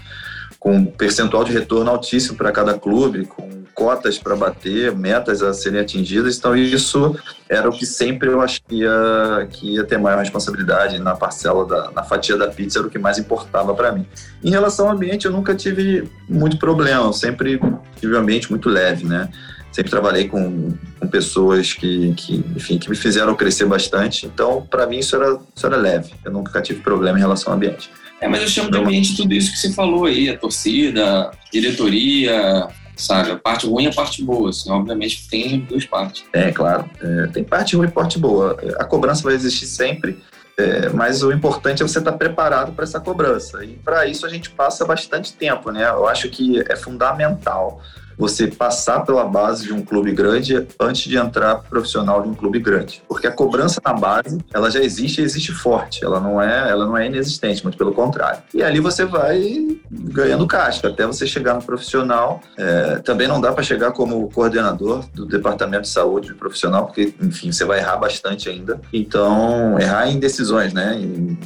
[0.62, 5.82] com percentual de retorno altíssimo para cada clube, com cotas para bater, metas a serem
[5.82, 6.38] atingidas.
[6.38, 7.17] Então, isso
[7.50, 11.65] era o que sempre eu achei que ia, que ia ter maior responsabilidade na parcela,
[11.65, 14.06] da, na fatia da pizza, era o que mais importava para mim.
[14.43, 17.60] Em relação ao ambiente, eu nunca tive muito problema, eu sempre
[18.00, 19.30] tive um ambiente muito leve, né?
[19.71, 24.28] Sempre trabalhei com, com pessoas que, que, enfim, que me fizeram crescer bastante.
[24.28, 26.13] Então, para mim, isso era, isso era leve.
[26.24, 27.89] Eu nunca tive problema em relação ao ambiente.
[28.22, 32.68] É, mas eu chamo de ambiente tudo isso que você falou aí, a torcida, diretoria,
[32.96, 33.32] sabe?
[33.32, 36.24] A parte ruim e a parte boa, assim, obviamente tem duas partes.
[36.32, 36.88] É, claro.
[37.02, 38.56] É, tem parte ruim e parte boa.
[38.78, 40.20] A cobrança vai existir sempre,
[40.56, 43.66] é, mas o importante é você estar preparado para essa cobrança.
[43.66, 45.90] E para isso a gente passa bastante tempo, né?
[45.90, 47.82] Eu acho que é fundamental
[48.22, 52.60] você passar pela base de um clube grande antes de entrar profissional de um clube
[52.60, 53.02] grande.
[53.08, 56.06] Porque a cobrança na base, ela já existe e existe forte.
[56.06, 58.44] Ela não é, ela não é inexistente, muito pelo contrário.
[58.54, 62.42] E ali você vai ganhando casca até você chegar no profissional.
[62.60, 67.52] É, também não dá para chegar como coordenador do departamento de saúde profissional, porque, enfim,
[67.52, 68.80] você vai errar bastante ainda.
[68.94, 70.96] Então, errar em decisões, né?
[70.96, 71.40] Em,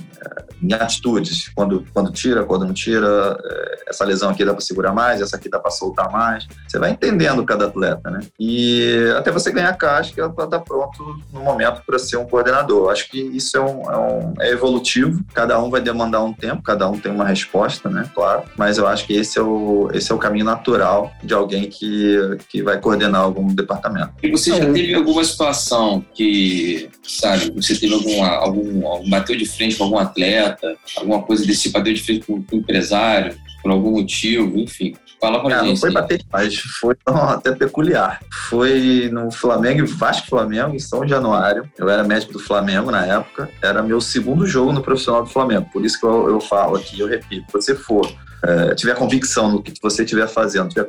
[0.66, 4.94] em atitudes, quando, quando tira, quando não tira, é, essa lesão aqui dá para segurar
[4.94, 6.48] mais, essa aqui dá para soltar mais.
[6.68, 8.22] Você vai entendendo cada atleta, né?
[8.40, 12.92] E até você ganhar casca para estar tá pronto no momento para ser um coordenador.
[12.92, 16.64] Acho que isso é, um, é, um, é evolutivo, cada um vai demandar um tempo,
[16.64, 18.10] cada um tem uma resposta, né?
[18.14, 21.70] Claro, mas eu acho que esse é o, esse é o caminho natural de alguém
[21.70, 24.12] que, que vai coordenar algum departamento.
[24.24, 29.46] E você já teve alguma situação que, sabe, você teve alguma, algum, algum bateu de
[29.46, 30.55] frente com algum atleta,
[30.98, 34.96] alguma coisa desse tipo, bateu de frente com, um empresário, por algum motivo, enfim.
[35.20, 35.70] Fala pra gente.
[35.70, 38.20] Não foi bater demais, foi até peculiar.
[38.50, 41.70] Foi no Flamengo, Vasco Flamengo, em São Januário.
[41.78, 43.50] Eu era médico do Flamengo na época.
[43.62, 45.68] Era meu segundo jogo no profissional do Flamengo.
[45.72, 48.08] Por isso que eu, eu falo aqui, eu repito, se você for
[48.46, 50.86] é, tiver convicção no que você estiver fazendo, tiver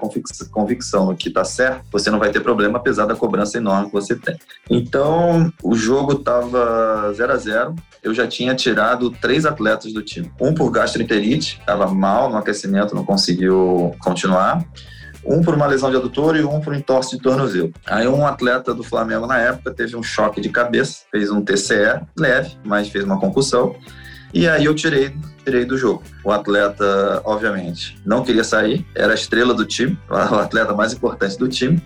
[0.50, 3.92] convicção no que está certo, você não vai ter problema, apesar da cobrança enorme que
[3.92, 4.36] você tem.
[4.68, 7.74] Então, o jogo estava 0 a 0
[8.06, 10.30] eu já tinha tirado três atletas do time.
[10.40, 14.64] Um por gastroenterite, estava mal no aquecimento, não conseguiu continuar
[15.24, 17.72] um por uma lesão de adutor e um por um entorse de tornozelo.
[17.84, 22.00] Aí um atleta do Flamengo na época teve um choque de cabeça, fez um TCE
[22.16, 23.74] leve, mas fez uma concussão
[24.32, 25.12] E aí eu tirei,
[25.44, 26.04] tirei do jogo.
[26.22, 31.36] O atleta, obviamente, não queria sair, era a estrela do time, o atleta mais importante
[31.36, 31.82] do time.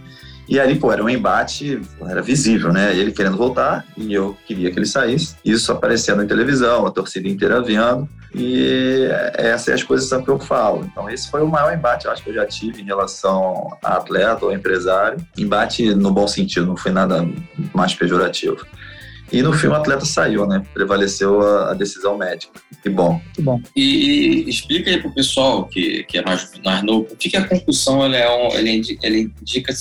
[0.48, 2.96] E ali, pô, era um embate, era visível, né?
[2.96, 5.36] Ele querendo voltar e eu queria que ele saísse.
[5.44, 8.08] Isso aparecendo na televisão, a torcida inteira vendo.
[8.34, 10.84] E essa é a exposição que eu falo.
[10.84, 13.94] Então, esse foi o maior embate, eu acho que eu já tive em relação a
[13.94, 15.18] atleta ou empresário.
[15.36, 17.28] Embate no bom sentido, não foi nada
[17.74, 18.64] mais pejorativo.
[19.32, 20.62] E no filme o atleta saiu, né?
[20.74, 22.60] Prevaleceu a, a decisão médica.
[22.82, 23.12] Que bom.
[23.12, 23.60] Muito bom.
[23.76, 27.36] E, e explica aí pro pessoal que, que é mais, mais novo, por que, que
[27.36, 29.72] a concussão ela é um, ele indica, ele indica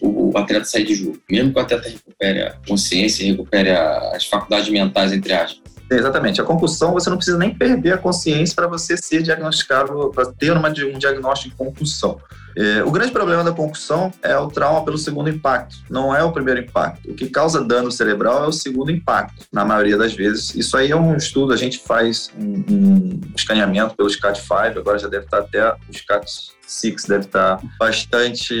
[0.00, 1.18] o, o atleta sair de jogo.
[1.30, 5.67] Mesmo que o atleta recupere a consciência, recupere as faculdades mentais, entre aspas.
[5.90, 6.40] Exatamente.
[6.40, 10.52] A concussão, você não precisa nem perder a consciência para você ser diagnosticado, para ter
[10.52, 12.20] uma, um diagnóstico de concussão.
[12.56, 16.32] É, o grande problema da concussão é o trauma pelo segundo impacto, não é o
[16.32, 17.10] primeiro impacto.
[17.10, 20.54] O que causa dano cerebral é o segundo impacto, na maioria das vezes.
[20.56, 25.08] Isso aí é um estudo, a gente faz um, um escaneamento pelo SCAT-5, agora já
[25.08, 28.54] deve estar até o SCAT-6 deve estar bastante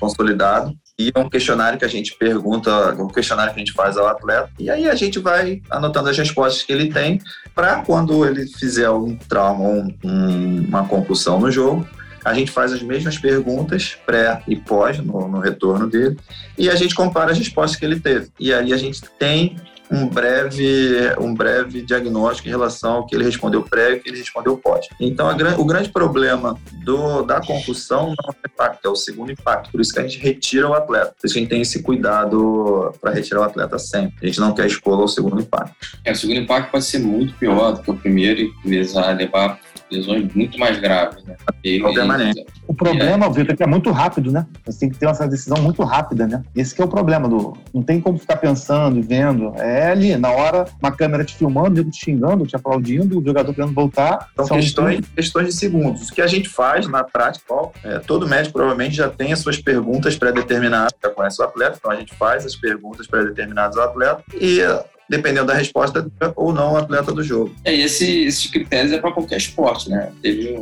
[0.00, 0.76] consolidado.
[0.98, 4.06] E é um questionário que a gente pergunta, um questionário que a gente faz ao
[4.06, 7.20] atleta, e aí a gente vai anotando as respostas que ele tem
[7.54, 11.86] para quando ele fizer um trauma ou um, uma concussão no jogo,
[12.24, 16.16] a gente faz as mesmas perguntas, pré e pós, no, no retorno dele,
[16.56, 18.28] e a gente compara as respostas que ele teve.
[18.38, 19.56] E aí a gente tem
[19.90, 24.08] um breve, um breve diagnóstico em relação ao que ele respondeu pré e o que
[24.08, 24.86] ele respondeu pós.
[24.98, 29.32] Então, a, o grande problema do, da concussão não é o impacto, é o segundo
[29.32, 29.70] impacto.
[29.70, 31.14] Por isso que a gente retira o atleta.
[31.20, 34.14] Por isso que a gente tem esse cuidado para retirar o atleta sempre.
[34.22, 35.74] A gente não quer expor ao segundo impacto.
[36.04, 38.68] É, o segundo impacto pode ser muito pior do que o primeiro e
[39.14, 39.58] levar
[39.92, 41.22] lesões muito mais graves.
[41.24, 41.36] Né?
[41.62, 41.82] Ele,
[42.66, 43.30] o problema, é.
[43.30, 44.46] Vitor, é que é muito rápido, né?
[44.64, 46.42] Você tem que ter essa decisão muito rápida, né?
[46.56, 47.56] Esse é o problema do.
[47.72, 49.52] Não tem como ficar pensando e vendo.
[49.56, 53.74] É ali, na hora, uma câmera te filmando, te xingando, te aplaudindo, o jogador querendo
[53.74, 54.28] voltar.
[54.32, 55.02] Então, São questões, um...
[55.14, 56.08] questões de segundos.
[56.08, 57.42] O que a gente faz na prática,
[57.84, 61.90] é, todo médico provavelmente já tem as suas perguntas pré-determinadas, já conhece o atleta, então
[61.90, 64.60] a gente faz as perguntas pré-determinadas ao atleta e
[65.12, 67.54] dependendo da resposta ou não o atleta do jogo.
[67.64, 70.10] É, e esse, esses critérios é para qualquer esporte, né?
[70.22, 70.56] Teve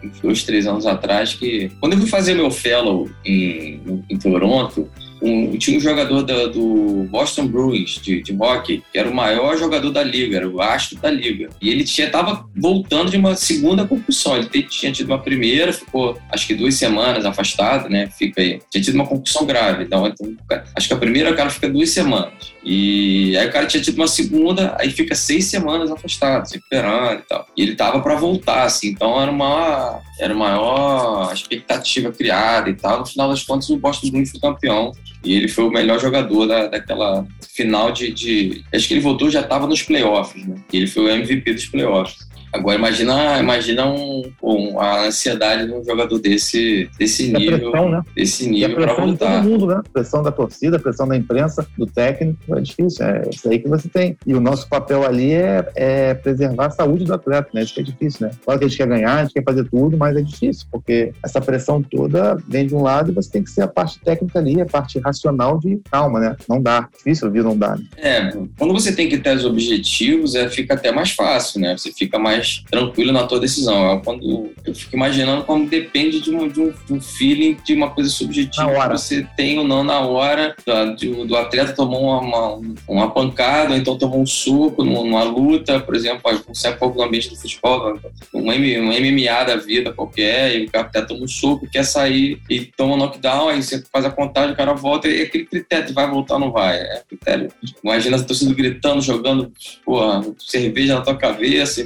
[0.00, 4.88] uns dois, três anos atrás que, quando eu fui fazer meu fellow em, em Toronto,
[5.20, 9.56] um, tinha um jogador da, do Boston Bruins de, de hockey, que era o maior
[9.56, 11.48] jogador da liga, era o astro da liga.
[11.60, 14.36] E ele tinha, tava voltando de uma segunda concussão.
[14.36, 18.08] Ele tinha tido uma primeira, ficou acho que duas semanas afastado, né?
[18.16, 18.60] Fica aí.
[18.70, 19.82] Tinha tido uma concussão grave.
[19.82, 20.32] Então, então
[20.76, 22.54] acho que a primeira o cara fica duas semanas.
[22.68, 27.20] E aí o cara tinha tido uma segunda, aí fica seis semanas afastado, se recuperando
[27.20, 27.46] e tal.
[27.56, 28.88] E ele tava para voltar, assim.
[28.88, 32.98] Então era uma, era maior expectativa criada e tal.
[32.98, 34.90] No final das contas, o Boston Bruins foi campeão.
[35.22, 37.24] E ele foi o melhor jogador da, daquela
[37.54, 38.64] final de, de.
[38.74, 40.56] Acho que ele voltou já estava nos playoffs, né?
[40.72, 42.25] E ele foi o MVP dos playoffs.
[42.52, 48.02] Agora imagina, imagina um, um, a ansiedade de um jogador desse, desse nível, pressão, né?
[48.14, 49.40] desse nível para voltar.
[49.40, 49.82] De todo mundo, né?
[49.92, 53.04] Pressão da torcida, pressão da imprensa, do técnico, é difícil.
[53.04, 54.16] É isso aí que você tem.
[54.26, 57.62] E o nosso papel ali é, é preservar a saúde do atleta, né?
[57.62, 58.32] Isso que é difícil, né?
[58.44, 61.12] Claro que a gente quer ganhar, a gente quer fazer tudo, mas é difícil porque
[61.22, 64.38] essa pressão toda vem de um lado e você tem que ser a parte técnica
[64.38, 66.36] ali, a parte racional de calma, né?
[66.48, 66.88] Não dá.
[66.96, 67.76] Difícil ouvir, não dá.
[67.76, 67.84] Né?
[67.96, 71.76] É, quando você tem que ter os objetivos, é, fica até mais fácil, né?
[71.76, 73.90] Você fica mais mais tranquilo na tua decisão.
[73.90, 77.74] É quando eu fico imaginando como depende de um, de um, de um feeling, de
[77.74, 80.54] uma coisa subjetiva que você tem ou não na hora.
[80.98, 85.80] Do, do atleta tomou uma, uma, uma, pancada, ou então tomou um soco numa luta,
[85.80, 87.98] por exemplo, um certo pouco no ambiente do futebol,
[88.34, 92.64] um, um MMA da vida qualquer, e o cara toma um soco, quer sair e
[92.76, 95.94] toma um knockdown, aí você faz a contagem, o cara volta, e é aquele critério,
[95.94, 96.76] vai voltar ou não vai.
[96.76, 97.48] É critério.
[97.82, 99.52] Imagina a torcida gritando, jogando
[99.84, 101.84] porra, cerveja na tua cabeça, e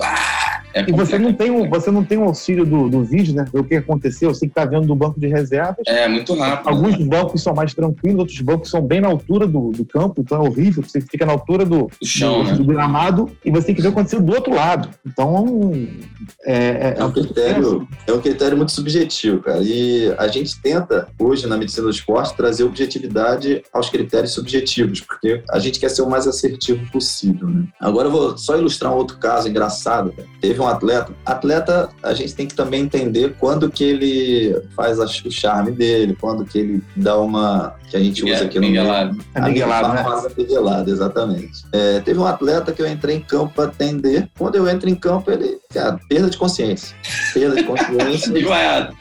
[0.00, 3.34] ah, é e você não tem um, você não tem o auxílio do, do vídeo,
[3.34, 3.44] né?
[3.52, 5.86] O que aconteceu, você que tá vendo do banco de reservas.
[5.86, 6.68] É, muito rápido.
[6.68, 7.06] Alguns né?
[7.06, 10.48] bancos são mais tranquilos, outros bancos são bem na altura do, do campo, então é
[10.48, 12.56] horrível, você fica na altura do, do chão, do, né?
[12.56, 14.90] do gramado e você tem que ver o que aconteceu do outro lado.
[15.06, 15.72] Então,
[16.44, 19.60] é, é, é, um critério, é um critério muito subjetivo, cara.
[19.62, 25.42] E a gente tenta, hoje, na medicina do esporte, trazer objetividade aos critérios subjetivos, porque
[25.50, 27.64] a gente quer ser o mais assertivo possível, né?
[27.80, 30.12] Agora eu vou só ilustrar um outro caso engraçado engraçado.
[30.12, 30.28] Cara.
[30.40, 31.12] Teve um atleta.
[31.24, 36.44] Atleta, a gente tem que também entender quando que ele faz o charme dele, quando
[36.44, 37.74] que ele dá uma.
[37.90, 38.66] que a gente usa aqui no.
[38.66, 39.18] Miguelado.
[39.34, 40.34] É Miguelado, né?
[40.36, 41.64] Miguelado, exatamente.
[41.72, 44.28] É, teve um atleta que eu entrei em campo para atender.
[44.38, 45.58] Quando eu entro em campo, ele.
[45.72, 46.96] Cara, perda de consciência.
[47.34, 48.32] Perda de consciência.
[48.32, 48.96] Desmaiado.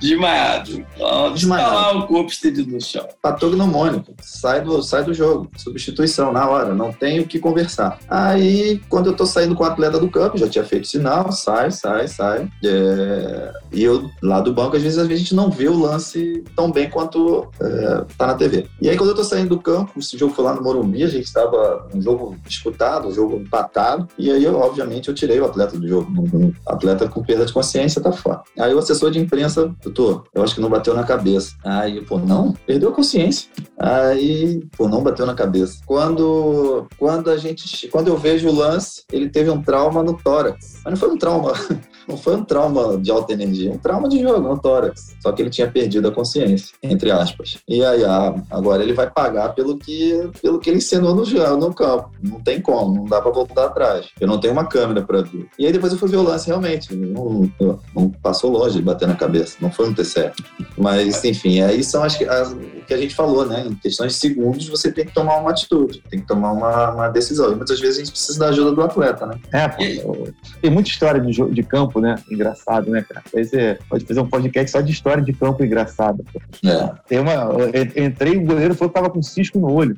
[0.00, 0.86] Desmaiado.
[1.34, 1.70] Desmaiado.
[1.70, 3.08] Tá lá o corpo estendido no chão.
[3.20, 4.14] patognomônico.
[4.20, 5.50] Sai do, sai do jogo.
[5.56, 6.74] Substituição na hora.
[6.74, 7.98] Não tenho o que conversar.
[8.08, 11.70] Aí, quando eu tô saindo com o atleta do campo, já tinha feito sinal, sai,
[11.70, 12.48] sai, sai.
[12.64, 15.78] É, e eu, lá do banco, às vezes, às vezes a gente não vê o
[15.78, 18.66] lance tão bem quanto é, tá na TV.
[18.80, 21.08] E aí, quando eu tô saindo do campo, esse jogo foi lá no Morumbi, a
[21.08, 24.06] gente estava um jogo disputado, um jogo empatado.
[24.18, 26.12] E aí, eu, obviamente, eu tirei o atleta do jogo.
[26.32, 28.42] Um atleta com perda de consciência tá fora.
[28.58, 31.54] Aí o assessor de imprensa, doutor, eu acho que não bateu na cabeça.
[31.64, 33.48] Aí, pô, não, perdeu a consciência.
[33.78, 35.80] Aí, pô, não bateu na cabeça.
[35.86, 40.80] Quando, quando a gente, quando eu vejo o lance, ele teve um trauma no tórax.
[40.84, 41.52] Mas não foi um trauma,
[42.08, 45.16] não foi um trauma de alta energia, um trauma de jogo no tórax.
[45.20, 47.58] Só que ele tinha perdido a consciência, entre aspas.
[47.68, 51.24] E aí, ah, agora ele vai pagar pelo que, pelo que ele ensinou no,
[51.56, 52.10] no campo.
[52.22, 54.06] Não tem como, não dá pra voltar atrás.
[54.20, 55.48] Eu não tenho uma câmera pra ver.
[55.58, 56.94] E aí depois eu fui ver o lance realmente.
[56.94, 57.50] Não,
[57.94, 59.56] não passou longe de bater na cabeça.
[59.60, 60.32] Não foi um T7.
[60.76, 63.64] Mas, enfim, aí são as, as, o que a gente falou, né?
[63.66, 67.08] Em questões de segundos, você tem que tomar uma atitude, tem que tomar uma, uma
[67.08, 67.52] decisão.
[67.52, 69.38] E muitas vezes a gente precisa da ajuda do atleta, né?
[69.52, 69.82] É, pô,
[70.60, 72.16] tem muita história de, jo- de campo, né?
[72.30, 73.22] Engraçado, né, cara?
[73.34, 76.22] Aí você pode fazer um podcast só de história de campo engraçada.
[76.64, 76.90] É.
[77.08, 77.32] Tem uma.
[77.32, 79.96] eu entrei, o goleiro falou que tava com cisco no olho.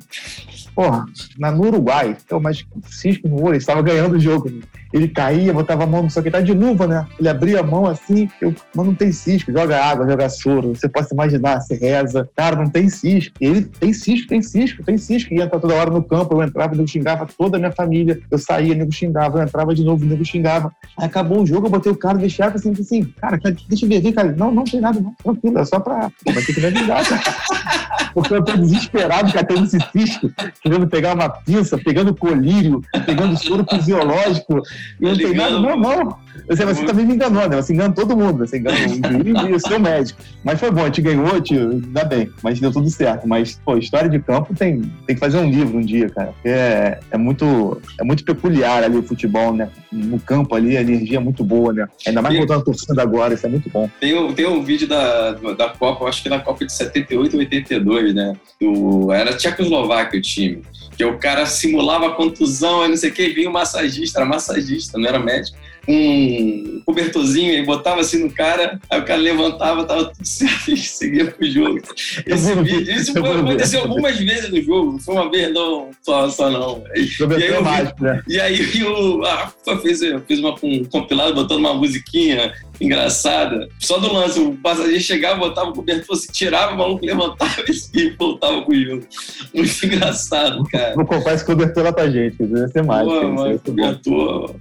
[0.73, 1.05] Porra,
[1.37, 4.49] na, no Uruguai, então, mas cisco no olho, estava ganhando o jogo.
[4.95, 7.05] Ele caía, botava a mão, que ele tá de luva, né?
[7.19, 10.69] Ele abria a mão assim, eu, mas não tem cisco, joga água, joga soro.
[10.69, 12.29] Você pode imaginar, você reza.
[12.33, 13.35] Cara, não tem cisco.
[13.41, 15.33] E ele tem cisco, tem cisco, tem cisco.
[15.33, 18.21] E entra toda hora no campo, eu entrava, o nego xingava toda a minha família.
[18.31, 20.71] Eu saía, o nego xingava, eu entrava de novo, o nego xingava.
[20.97, 23.37] Aí acabou o jogo, eu botei o cara no vestiário assim, assim, cara,
[23.67, 24.31] deixa eu ver, vem, cara.
[24.31, 25.13] Não, não tem nada, não.
[25.21, 26.09] Tranquilo, é só pra.
[26.25, 27.21] Vai ter que me avisar, cara.
[28.15, 30.31] Porque eu tô desesperado, cara, tendo esse cisco,
[30.61, 34.61] querendo pegar uma pinça, pegando colírio, pegando soro fisiológico.
[34.99, 36.17] E não tem nada, não, não.
[36.47, 37.55] Você, você também me enganou, né?
[37.55, 38.39] Você engana todo mundo.
[38.39, 40.21] Você engana o e o seu médico.
[40.43, 42.29] Mas foi bom, a gente ganhou, tio, ainda bem.
[42.43, 43.27] Mas deu tudo certo.
[43.27, 46.27] Mas, pô, história de campo tem, tem que fazer um livro um dia, cara.
[46.33, 49.69] Porque é, é, muito, é muito peculiar ali o futebol, né?
[49.91, 51.87] No campo ali, a energia é muito boa, né?
[52.05, 53.89] Ainda mais voltando a torcida agora, isso é muito bom.
[53.99, 57.39] Tem um, tem um vídeo da, da Copa, acho que na Copa de 78 ou
[57.39, 58.35] 82, né?
[58.59, 60.61] Do, era Tchecoslováquia o time.
[60.97, 64.97] Que o cara simulava contusão, aí não sei o que, vinha o massagista, era massagista,
[64.97, 65.57] não era médico.
[65.87, 70.77] Um cobertorzinho, aí botava assim no cara, aí o cara levantava, tava tudo certo e
[70.77, 71.79] seguia pro jogo.
[72.25, 76.29] Esse vídeo, isso foi, aconteceu algumas vezes no jogo, não foi uma vez não, só,
[76.29, 76.83] só não.
[76.95, 78.23] E, e aí Cobertor eu né?
[78.27, 83.67] e aí o, a FIFA fez, fez uma, um compilado botando uma musiquinha engraçada.
[83.79, 87.63] Só do lance, o passageiro chegava, botava o cobertor, se tirava, o maluco levantava
[87.93, 89.05] e voltava pro jogo.
[89.53, 90.95] Muito engraçado, cara.
[90.95, 93.21] Vou comprar esse cobertor lá pra gente, vai ser mágico.
[93.21, 94.55] Pô, mano, ser bom.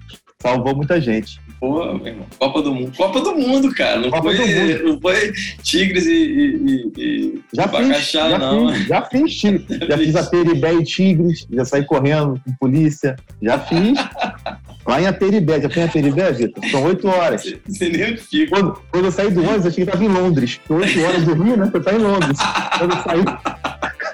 [0.45, 1.40] Salvou muita gente.
[1.59, 2.26] Pô, meu irmão.
[2.38, 2.92] Copa do Mundo.
[2.95, 3.99] Copa do Mundo, cara.
[3.99, 5.32] Não, Copa foi, não foi
[5.62, 8.74] Tigres e, e, e, Já fiz, já não.
[8.74, 9.66] fiz, já fiz, Tigre.
[9.88, 13.99] Já fiz a Peribé e Tigres, já saí correndo com polícia, já fiz.
[14.86, 16.62] Lá em Aperibé, já foi em Aperibé, Vitor?
[16.70, 17.55] São oito horas.
[17.66, 18.51] Você nem fica.
[18.55, 20.61] Quando, quando eu saí do ônibus, eu achei que estava em Londres.
[20.68, 21.70] Oito horas do Rio, né?
[21.72, 22.38] Você tá em Londres.
[22.78, 23.24] Quando eu saí,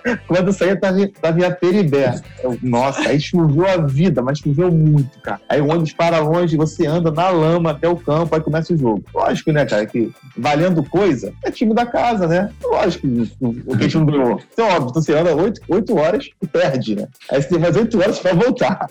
[0.26, 2.20] quando eu saí, eu tava, tava em Aperibé.
[2.42, 5.40] Eu, nossa, aí choveu a vida, mas choveu muito, cara.
[5.48, 8.76] Aí o ônibus para longe, você anda na lama até o campo, aí começa o
[8.76, 9.04] jogo.
[9.14, 12.50] Lógico, né, cara, que valendo coisa, é time da casa, né?
[12.62, 13.06] Lógico
[13.40, 14.40] o, que a gente não ganhou.
[14.52, 17.06] Então, óbvio, então você anda oito, oito horas e perde, né?
[17.30, 18.86] Aí você tem mais oito horas pra voltar.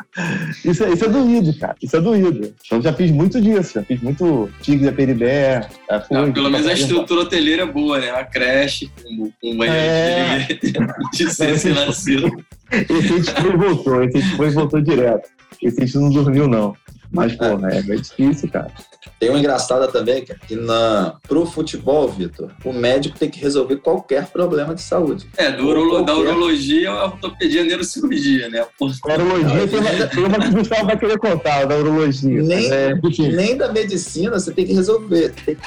[0.63, 1.75] Isso, é- isso é doído, cara.
[1.81, 2.53] Isso é doído.
[2.65, 5.67] Então já fiz muito disso, já fiz muito Tigre da Peribé.
[6.11, 8.11] Não, pelo menos a estrutura hoteleira é boa, né?
[8.11, 10.37] Uma creche, com um banheiro É.
[10.39, 10.73] de,
[11.13, 12.29] de ser sem nascido.
[12.71, 15.29] Esse a gente foi e voltou, esse a gente foi e voltou direto.
[15.61, 16.75] Esse a gente não dormiu, não.
[17.11, 18.71] Mas, pô, é, é difícil, cara.
[19.19, 23.77] Tem uma engraçada também, cara, que na, pro futebol, Vitor, o médico tem que resolver
[23.77, 25.27] qualquer problema de saúde.
[25.35, 28.59] É, do urolo- da urologia à ortopedia neurocirurgia, né?
[28.59, 32.43] A urologia tem uma, tem uma que o Gustavo vai querer contar, da urologia.
[32.43, 32.93] Nem- É.
[33.31, 35.33] Nem da medicina você tem que resolver.
[35.43, 35.61] Tem que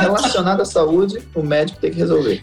[0.00, 2.40] relacionado à saúde, o médico tem que resolver.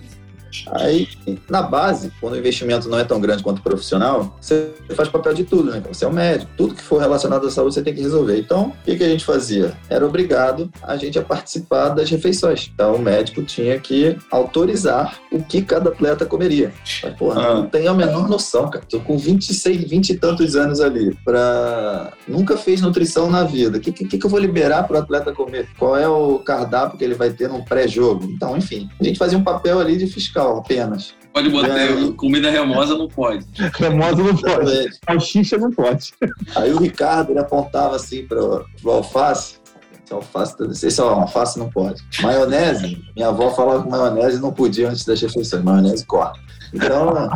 [0.72, 1.08] Aí,
[1.50, 5.34] na base, quando o investimento não é tão grande quanto o profissional, você faz papel
[5.34, 5.82] de tudo, né?
[5.88, 8.40] Você é o um médico, tudo que for relacionado à saúde você tem que resolver.
[8.40, 9.78] Então, o que, que a gente fazia?
[9.90, 12.72] Era obrigado a gente a participar das refeições.
[12.74, 16.74] Então, o médico tinha que autorizar o que cada atleta comeria.
[17.04, 17.56] Mas, porra, ah.
[17.56, 18.86] não tenho a menor noção, cara.
[18.88, 21.16] Tô com 26, 20 e tantos anos ali.
[21.24, 22.14] Pra...
[22.28, 23.78] Nunca fez nutrição na vida.
[23.78, 25.68] O que, que, que eu vou liberar para o atleta comer?
[25.78, 28.26] Qual é o cardápio que ele vai ter num pré-jogo?
[28.26, 31.14] Então, enfim, a gente fazia um papel ali de fiscal apenas.
[31.34, 33.46] Pode botar aí, comida remosa, não pode.
[33.80, 34.90] remosa não pode.
[35.06, 36.14] Salsicha não pode.
[36.56, 39.62] Aí o Ricardo ele apontava assim para o alface.
[40.04, 42.04] Esse alface, esse alface não pode.
[42.22, 45.64] Maionese, minha avó falava que maionese não podia antes das refeições.
[45.64, 46.38] Maionese corta.
[46.74, 47.30] Então,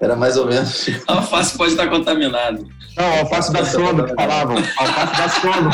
[0.00, 0.88] era mais ou menos.
[1.06, 2.60] A alface pode estar contaminada.
[2.96, 4.56] Não, alface da sono que falavam.
[4.56, 5.70] Alface da sono.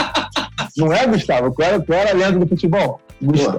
[0.77, 1.55] Não é, Gustavo?
[1.55, 3.01] Qual era, qual era a lenda do futebol?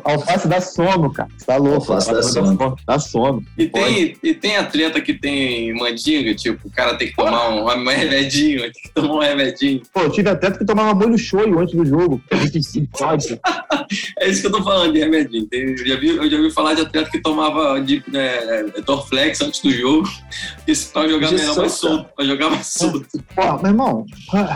[0.03, 1.29] Alface dá sono, cara.
[1.35, 1.91] Você tá louco.
[1.91, 2.75] Alface dá sono.
[2.85, 3.43] Dá sono.
[3.57, 7.65] E tem, e tem atleta que tem mandinga, tipo, o cara tem que tomar um,
[7.65, 9.81] um remedinho, tem que tomar um remedinho.
[9.93, 12.21] Pô, eu tive atleta que tomava molho shoyu antes do jogo.
[14.19, 15.47] é isso que eu tô falando de remedinho.
[15.51, 19.61] Eu já vi, eu já vi falar de atleta que tomava de, né, Dorflex antes
[19.61, 20.07] do jogo,
[20.67, 23.07] isso pra jogar melhor mais solto, pra jogar mais solto.
[23.35, 24.05] Pô, meu irmão,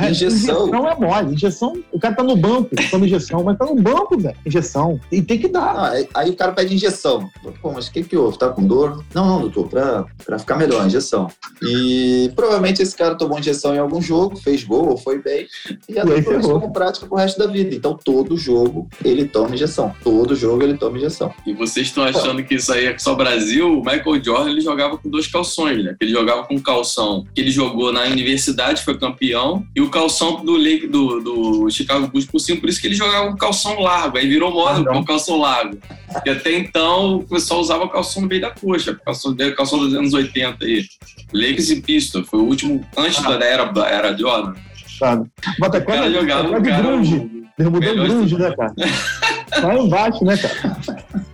[0.10, 0.66] injeção.
[0.66, 1.34] injeção é mole.
[1.34, 4.36] Injeção, o cara tá no banco, toma injeção, mas tá no banco, velho.
[4.46, 5.00] Injeção injeção.
[5.12, 5.62] E tem que dar.
[5.62, 7.30] Ah, aí o cara pede injeção.
[7.62, 8.38] Pô, mas o que, que houve?
[8.38, 9.04] Tá com dor?
[9.14, 11.28] Não, não, doutor, pra, pra ficar melhor, injeção.
[11.62, 15.48] E provavelmente esse cara tomou injeção em algum jogo, fez gol ou foi bem,
[15.90, 17.76] e adotou isso como prática pro resto da vida.
[17.76, 19.94] Então todo jogo ele toma injeção.
[20.04, 21.34] Todo jogo ele toma injeção.
[21.46, 23.80] E vocês estão achando que isso aí é só Brasil?
[23.80, 25.96] O Michael Jordan ele jogava com dois calções, né?
[26.04, 30.58] Ele jogava com calção que ele jogou na universidade, foi campeão, e o calção do,
[30.88, 34.18] do, do Chicago Bulls por cima, por isso que ele jogava com calção largo.
[34.18, 35.78] Aí virou moda com calção largo.
[36.12, 40.14] Porque até então o pessoal usava calção no meio da coxa, calção, calção dos anos
[40.14, 40.86] 80 aí.
[41.34, 43.38] Lakers e Pistol, foi o último antes ah.
[43.38, 44.54] da era, da era Jordan.
[45.00, 45.30] Sabe.
[45.60, 47.46] Bota cara jogava o cara, grunge.
[47.58, 48.74] Derrubou grunge, né, cara?
[49.62, 50.78] Lá embaixo, né, cara?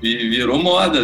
[0.01, 0.99] E virou moda.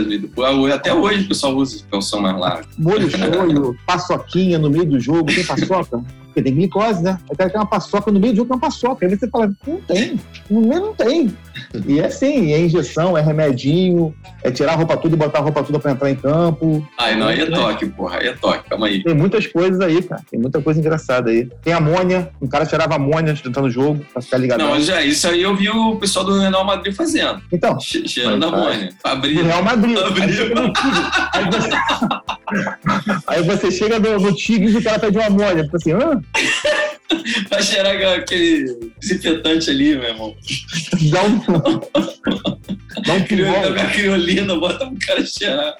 [0.73, 2.67] Até hoje o pessoal usa calção mais largo.
[2.77, 5.25] Molho shoyu, paçoquinha no meio do jogo.
[5.25, 6.03] Tem paçoca?
[6.33, 7.19] Porque tem glicose, né?
[7.37, 9.05] Quero ter uma paçoca no meio do jogo, tem uma paçoca.
[9.05, 10.19] Aí você fala, não tem.
[10.49, 11.31] No meio não tem.
[11.87, 14.13] E é assim, é injeção, é remedinho,
[14.43, 16.87] é tirar a roupa tudo e botar a roupa tudo pra entrar em campo.
[16.97, 19.03] Ai, não, aí é toque, porra, aí é toque, calma aí.
[19.03, 20.21] Tem muitas coisas aí, cara.
[20.29, 21.49] Tem muita coisa engraçada aí.
[21.63, 24.59] Tem amônia, um cara tirava amônia de entrar no jogo, pra ficar ligado.
[24.59, 27.41] Não, já, isso aí eu vi o pessoal do Real Madrid fazendo.
[27.51, 27.79] Então.
[27.79, 28.89] Cheirando amônia.
[29.03, 29.43] Abriu.
[29.43, 29.97] Real Madrid.
[29.97, 30.73] Abriu.
[31.33, 31.69] Aí, você...
[33.27, 35.63] aí você chega no, no Tigres e o cara pede uma amônia.
[35.65, 36.21] Fica assim, hã?
[37.49, 40.35] Vai cheirar aquele desinfetante ali, meu irmão.
[41.11, 41.39] Dá um.
[43.05, 45.75] Dá um criolina, criolina, bota um cara cheirar.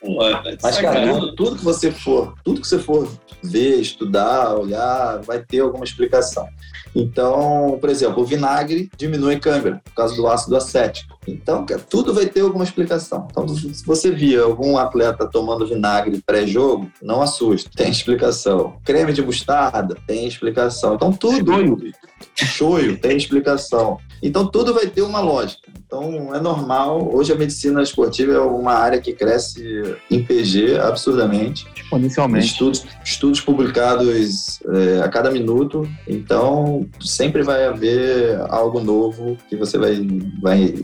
[0.00, 3.10] Porra, tá Mas, cara, tudo, tudo que você for, tudo que você for
[3.42, 6.46] ver, estudar, olhar, vai ter alguma explicação.
[6.94, 11.18] Então, por exemplo, o vinagre diminui câimbra por causa do ácido acético.
[11.26, 13.28] Então, tudo vai ter alguma explicação.
[13.30, 18.76] Então, se você via algum atleta tomando vinagre pré-jogo, não assuste, tem explicação.
[18.84, 20.94] Creme de mostarda, tem explicação.
[20.94, 21.52] Então, tudo.
[21.52, 21.92] Choio.
[22.34, 23.98] Choio, tem explicação.
[24.22, 25.68] Então, tudo vai ter uma lógica.
[25.84, 27.12] Então, é normal.
[27.12, 31.66] Hoje, a medicina esportiva é uma área que cresce em PG absurdamente.
[31.76, 32.46] Exponencialmente.
[32.46, 35.88] Estudos, estudos publicados é, a cada minuto.
[36.06, 40.06] Então, sempre vai haver algo novo que você vai,
[40.40, 40.74] vai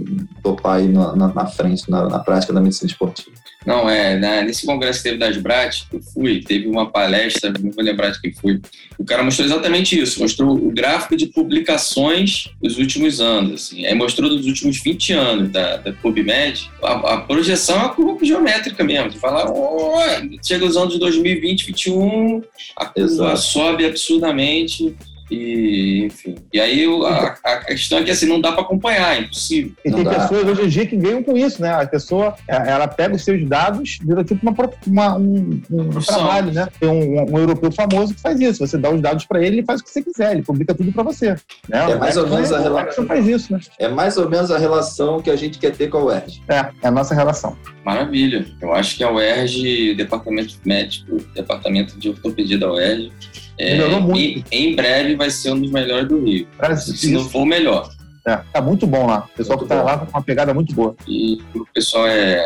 [0.43, 3.31] topar aí na, na, na frente, na, na prática da medicina esportiva.
[3.69, 7.71] Não, é, né, nesse congresso que teve das Brat, eu fui, teve uma palestra, não
[7.71, 8.63] vou lembrar de quem foi.
[8.99, 13.85] O cara mostrou exatamente isso, mostrou o gráfico de publicações dos últimos anos, assim.
[13.85, 18.25] Aí mostrou dos últimos 20 anos da, da PubMed, a, a projeção é uma curva
[18.25, 19.99] geométrica mesmo, de falar, oh,
[20.43, 22.43] chega os anos de 2020, 2021,
[22.75, 24.97] a curva sobe absurdamente,
[25.31, 26.37] e, enfim.
[26.53, 29.73] E aí a, a, questão é que assim, não dá para acompanhar, é impossível.
[29.85, 30.15] E tem dá.
[30.15, 31.71] pessoas hoje em dia que ganham com isso, né?
[31.71, 34.55] A pessoa ela pega os seus dados, vira tipo uma,
[34.87, 36.69] uma um, um trabalho, né?
[36.81, 38.67] Tem um, um, europeu famoso que faz isso.
[38.67, 40.93] Você dá os dados para ele, ele faz o que você quiser, ele publica tudo
[40.93, 41.37] para você.
[41.69, 41.91] Né?
[41.91, 43.07] É mais ou menos a relação.
[43.07, 43.61] faz isso, né?
[43.79, 46.43] É mais ou menos a relação que a gente quer ter com a UERJ.
[46.49, 47.57] É, é a nossa relação.
[47.85, 48.47] Maravilha.
[48.61, 53.13] Eu acho que a UERJ, Departamento Médico, Departamento de Ortopedia da UERJ,
[53.59, 54.45] é, Melhorou muito.
[54.53, 56.47] em breve vai ser um dos melhores do Rio.
[56.59, 57.11] Cara, se isso.
[57.11, 57.91] não for o melhor.
[58.27, 59.27] É, tá muito bom lá.
[59.33, 59.87] O pessoal muito que tá bom.
[59.87, 60.95] lá tá com uma pegada muito boa.
[61.07, 62.43] E o pessoal é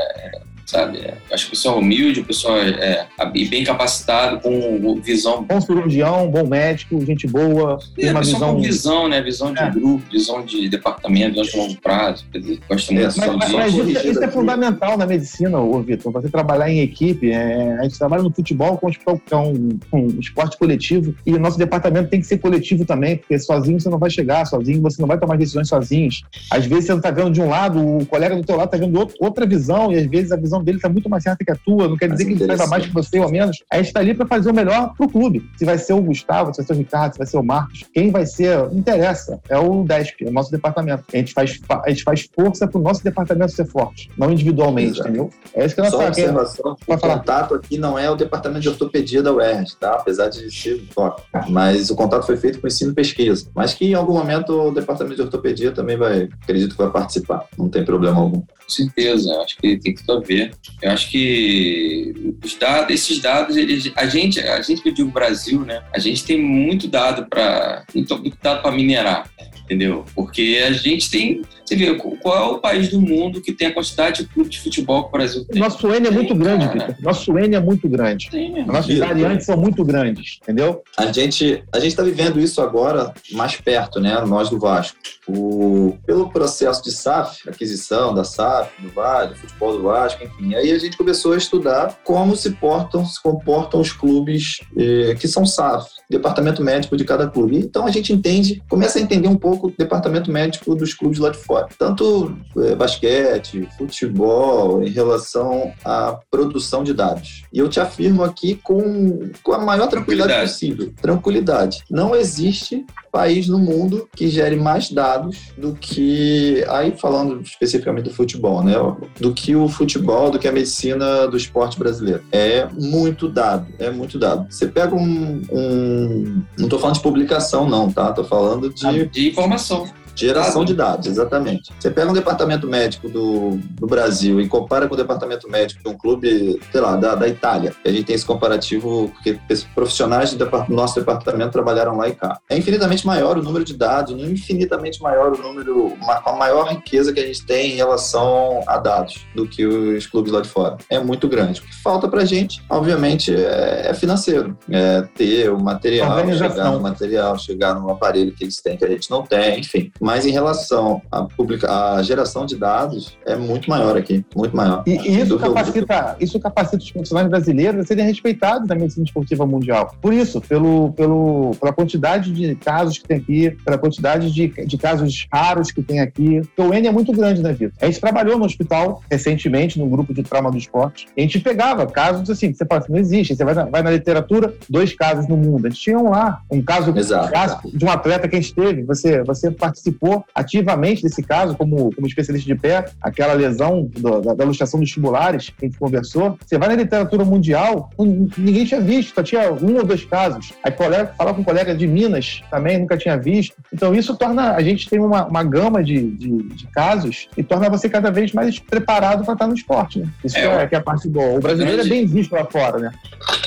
[0.73, 0.99] sabe?
[0.99, 5.45] É, acho que o pessoal é humilde, o pessoal é, é, bem capacitado, com visão.
[5.45, 7.79] Bom cirurgião, bom médico, gente boa.
[7.95, 8.55] Tem uma visão.
[8.55, 9.21] Com visão, né?
[9.21, 9.71] Visão de é.
[9.71, 12.25] grupo, visão de departamento, visão de longo prazo.
[12.69, 16.11] Gosta muito mas, mas, mas isso, isso é fundamental na medicina, ô Vitor.
[16.13, 17.31] Você trabalhar em equipe.
[17.31, 21.59] É, a gente trabalha no futebol com, é um, um esporte coletivo e o nosso
[21.59, 25.09] departamento tem que ser coletivo também, porque sozinho você não vai chegar, sozinho você não
[25.09, 26.23] vai tomar decisões sozinhos.
[26.51, 28.79] Às vezes você não está vendo de um lado, o colega do teu lado está
[28.79, 31.57] vendo outra visão e às vezes a visão dele está muito mais certa que a
[31.57, 31.89] tua.
[31.89, 33.63] Não quer dizer que ele saiba mais que você ou menos.
[33.71, 35.49] A gente está ali para fazer o melhor para o clube.
[35.57, 37.85] Se vai ser o Gustavo, se vai ser o Ricardo, se vai ser o Marcos,
[37.93, 39.41] quem vai ser, não interessa.
[39.49, 41.05] É o DESP, é o nosso departamento.
[41.13, 44.93] A gente faz, a gente faz força para o nosso departamento ser forte, não individualmente,
[44.93, 45.09] Exato.
[45.09, 45.31] entendeu?
[45.55, 49.23] É isso que nós Só observação, o contato aqui não é o departamento de ortopedia
[49.23, 49.95] da UERJ, tá?
[49.95, 51.23] Apesar de ser toque.
[51.49, 53.49] Mas o contato foi feito com ensino e pesquisa.
[53.55, 57.45] Mas que em algum momento o departamento de ortopedia também vai, acredito que vai participar.
[57.57, 58.41] Não tem problema algum.
[58.41, 60.42] Com certeza, acho que tem tudo a ver.
[60.81, 65.11] Eu acho que os dados, esses dados, eles, a gente, a gente que eu digo
[65.11, 65.83] Brasil, né?
[65.95, 69.31] A gente tem muito dado para muito dado para minerar
[69.65, 70.05] entendeu?
[70.15, 71.43] Porque a gente tem.
[71.65, 74.61] Você vê, qual é o país do mundo que tem a quantidade de clube de
[74.61, 75.61] futebol que o Brasil tem?
[75.61, 76.97] Nosso N é muito grande, Vitor.
[77.01, 78.29] Nosso N é muito grande.
[78.31, 80.83] Sim, As nossas variantes são muito grandes, entendeu?
[80.99, 84.21] A gente a está vivendo isso agora mais perto, né?
[84.27, 84.97] Nós do Vasco.
[85.29, 90.55] O, pelo processo de SAF, aquisição da SAF, do Vale, do futebol do Vasco, enfim.
[90.55, 95.29] Aí a gente começou a estudar como se portam, se comportam os clubes eh, que
[95.29, 97.57] são SAF, departamento médico de cada clube.
[97.57, 101.19] Então a gente entende, começa a entender um pouco pouco o departamento médico dos clubes
[101.19, 101.69] lá de fora.
[101.79, 107.45] Tanto é, basquete, futebol, em relação à produção de dados.
[107.53, 110.95] E eu te afirmo aqui com, com a maior tranquilidade, tranquilidade possível.
[111.01, 111.85] Tranquilidade.
[111.91, 118.15] Não existe país no mundo que gere mais dados do que, aí falando especificamente do
[118.15, 118.73] futebol, né?
[119.21, 122.25] Do que o futebol, do que a medicina do esporte brasileiro.
[122.33, 124.47] É muito dado, é muito dado.
[124.51, 125.43] Você pega um.
[125.53, 128.09] um não estou falando de publicação, não, tá?
[128.09, 129.07] Estou falando de.
[129.07, 129.87] De informação.
[130.15, 131.73] Geração de dados, exatamente.
[131.79, 135.89] Você pega um departamento médico do, do Brasil e compara com o departamento médico de
[135.89, 137.75] um clube, sei lá, da, da Itália.
[137.85, 139.39] A gente tem esse comparativo porque
[139.75, 142.39] profissionais do nosso departamento trabalharam lá e cá.
[142.51, 147.13] É infinitamente maior o número de dados, infinitamente maior o número, com a maior riqueza
[147.13, 150.77] que a gente tem em relação a dados do que os clubes lá de fora.
[150.91, 151.61] É muito grande.
[151.61, 154.57] O que falta pra gente, obviamente, é, é financeiro.
[154.71, 158.89] É ter o material, chegar no material, chegar no aparelho que eles têm que a
[158.89, 159.91] gente não tem, enfim.
[160.03, 164.83] Mas em relação à, publica à geração de dados, é muito maior aqui, muito maior.
[164.85, 169.47] E, e isso, capacita, isso capacita os profissionais brasileiros a serem respeitados na medicina esportiva
[169.47, 169.95] mundial.
[170.03, 174.77] Por isso, pelo, pelo, pela quantidade de casos que tem aqui, pela quantidade de, de
[174.77, 176.41] casos raros que tem aqui.
[176.41, 177.73] Porque o N é muito grande, né, Vitor?
[177.81, 181.87] A gente trabalhou no hospital recentemente, num grupo de trauma do esporte, a gente pegava
[181.87, 183.37] casos assim, que você fala assim, não existe.
[183.37, 185.67] Você vai na, vai na literatura, dois casos no mundo.
[185.67, 187.71] A gente tinha um lá, um caso Exato.
[187.71, 191.95] de um atleta que a gente teve, você, você participou participou ativamente desse caso, como,
[191.95, 195.79] como especialista de pé, aquela lesão do, da, da ilustração dos tubulares que a gente
[195.79, 196.39] conversou.
[196.45, 200.53] Você vai na literatura mundial, ninguém tinha visto, só tinha um ou dois casos.
[200.63, 203.55] Aí colega, falar com um colega de Minas também nunca tinha visto.
[203.73, 207.69] Então isso torna, a gente tem uma, uma gama de, de, de casos e torna
[207.69, 210.09] você cada vez mais preparado para estar no esporte, né?
[210.25, 211.39] Isso é, é, que é a parte boa.
[211.39, 212.93] O brasileiro é bem visto lá fora, né?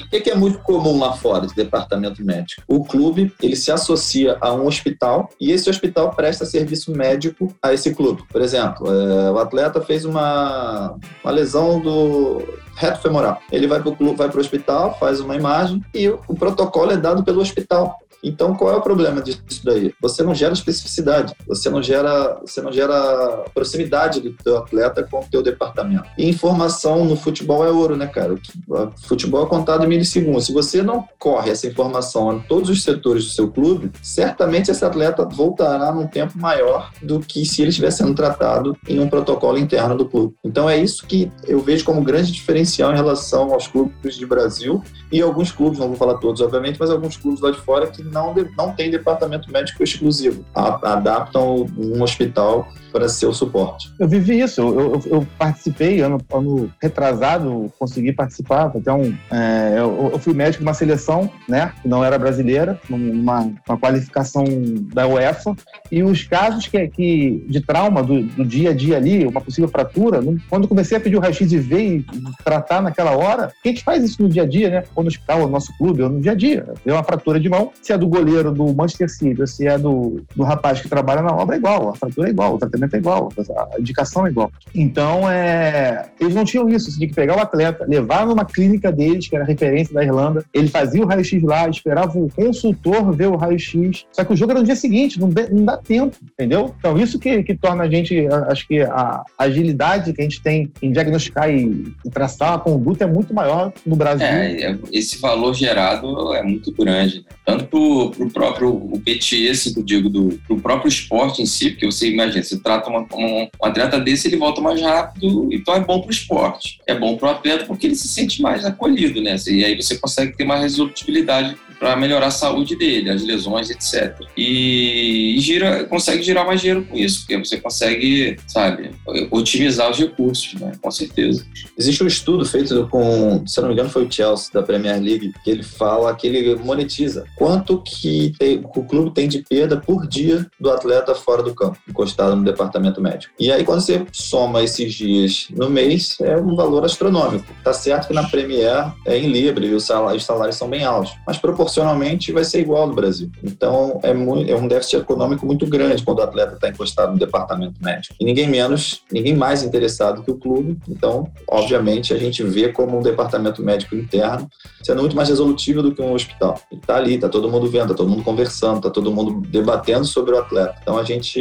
[0.06, 2.62] O que é muito comum lá fora, de departamento médico?
[2.68, 7.53] O clube, ele se associa a um hospital e esse hospital presta presta serviço médico
[7.61, 8.23] a esse clube.
[8.29, 12.43] Por exemplo, é, o atleta fez uma, uma lesão do
[12.75, 13.39] reto femoral.
[13.51, 17.41] Ele vai para o hospital, faz uma imagem e o, o protocolo é dado pelo
[17.41, 17.97] hospital.
[18.26, 19.93] Então, qual é o problema disso daí?
[20.01, 25.19] Você não gera especificidade, você não gera, você não gera proximidade do teu atleta com
[25.19, 26.05] o teu departamento.
[26.17, 28.34] E informação no futebol é ouro, né, cara?
[28.34, 30.47] O futebol é contado em milissegundos.
[30.47, 34.84] Se você não corre essa informação em todos os setores do seu clube, certamente esse
[34.84, 39.59] atleta voltará num tempo maior do que se ele estivesse sendo tratado em um protocolo
[39.59, 40.36] interno do clube.
[40.43, 44.84] Então, é isso que eu vejo como grande diferencial em relação aos clubes de Brasil
[45.11, 48.03] e alguns clubes, não vou falar todos, obviamente, mas alguns clubes lá de fora que
[48.16, 53.93] não, não têm departamento médico exclusivo, adaptam um hospital para ser o suporte.
[54.00, 59.76] Eu vivi isso, eu, eu, eu participei ano, ano, retrasado, consegui participar, até um, é,
[59.78, 64.46] eu, eu, fui médico de uma seleção, né, que não era brasileira, numa uma qualificação
[64.93, 65.56] da UEFA,
[65.91, 69.41] e o, nos casos que, que de trauma do, do, dia a dia ali, uma
[69.41, 72.06] possível fratura, quando comecei a pedir o raio-x e ver e
[72.41, 74.84] tratar naquela hora, a gente faz isso no dia a dia, né?
[74.96, 76.74] Ou no hospital, ou no nosso clube, ou no dia a dia.
[76.86, 79.78] Vê uma fratura de mão, se é do goleiro do Manchester City, ou se é
[79.78, 81.89] do, do rapaz que trabalha na obra, é igual.
[81.89, 83.29] A fratura é igual, o tratamento é igual,
[83.73, 84.51] a indicação é igual.
[84.73, 86.91] Então, é, eles não tinham isso.
[86.91, 90.43] Você tinha que pegar o atleta, levar numa clínica deles, que era referência da Irlanda,
[90.53, 94.05] ele fazia o raio-x lá, esperava o consultor ver o raio-x.
[94.11, 96.73] Só que o jogo era no dia seguinte, não, não dá tempo, entendeu?
[96.77, 100.71] Então, isso que, que torna a gente, acho que a agilidade que a gente tem
[100.81, 104.25] em diagnosticar e, e traçar a conduta é muito maior no Brasil.
[104.25, 107.25] É, é esse valor gerado é muito grande, né?
[107.45, 111.71] tanto para o próprio o PTS, que eu digo, do pro próprio esporte em si,
[111.71, 115.73] porque você imagina, você trata uma, um, um atleta desse, ele volta mais rápido, então
[115.73, 116.80] é bom para o esporte.
[116.86, 119.36] É bom para o atleta porque ele se sente mais acolhido, né?
[119.47, 124.19] E aí você consegue ter mais resolutibilidade para melhorar a saúde dele, as lesões, etc.
[124.38, 128.91] E, gira, consegue girar mais dinheiro com isso, porque você consegue, sabe,
[129.32, 130.71] otimizar os recursos, né?
[130.82, 131.45] Com certeza.
[131.78, 135.34] Existe um estudo feito com, se não me engano, foi o Chelsea da Premier League,
[135.43, 140.07] que ele fala que ele monetiza quanto que tem, o clube tem de perda por
[140.07, 143.34] dia do atleta fora do campo, encostado no departamento médico.
[143.39, 147.45] E aí, quando você soma esses dias no mês, é um valor astronômico.
[147.63, 150.84] Tá certo que na Premier é em Libra e os salários, os salários são bem
[150.84, 153.30] altos, mas proporcionalmente vai ser igual no Brasil.
[153.43, 157.18] Então é, muito, é um déficit econômico muito grande quando o atleta está encostado no
[157.18, 158.16] departamento médico.
[158.20, 160.78] E ninguém menos, ninguém mais interessado que o clube.
[160.88, 164.47] Então, obviamente, a gente vê como um departamento médico interno
[164.84, 166.59] sendo muito mais resolutivo do que um hospital.
[166.72, 170.05] E tá ali, tá todo mundo vendo, tá todo mundo conversando, tá todo mundo debatendo
[170.05, 170.76] sobre o atleta.
[170.82, 171.39] Então a gente,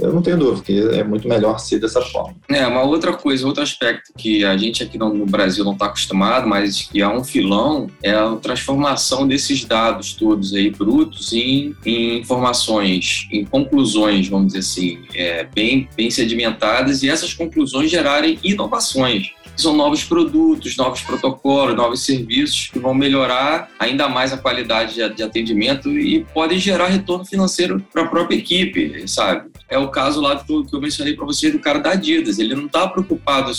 [0.00, 2.34] eu não tenho dúvida que é muito melhor ser dessa forma.
[2.48, 6.48] É, uma outra coisa, outro aspecto que a gente aqui no Brasil não está acostumado,
[6.48, 12.18] mas que é um filão, é a transformação desses dados todos aí brutos em, em
[12.20, 19.30] informações, em conclusões, vamos dizer assim, é, bem, bem sedimentadas e essas conclusões gerarem inovações
[19.54, 25.22] são novos produtos, novos protocolos, novos serviços que vão melhorar ainda mais a qualidade de
[25.22, 29.48] atendimento e podem gerar retorno financeiro para a própria equipe, sabe?
[29.68, 32.38] É o caso lá que eu mencionei para vocês do cara da Adidas.
[32.38, 33.50] Ele não está preocupado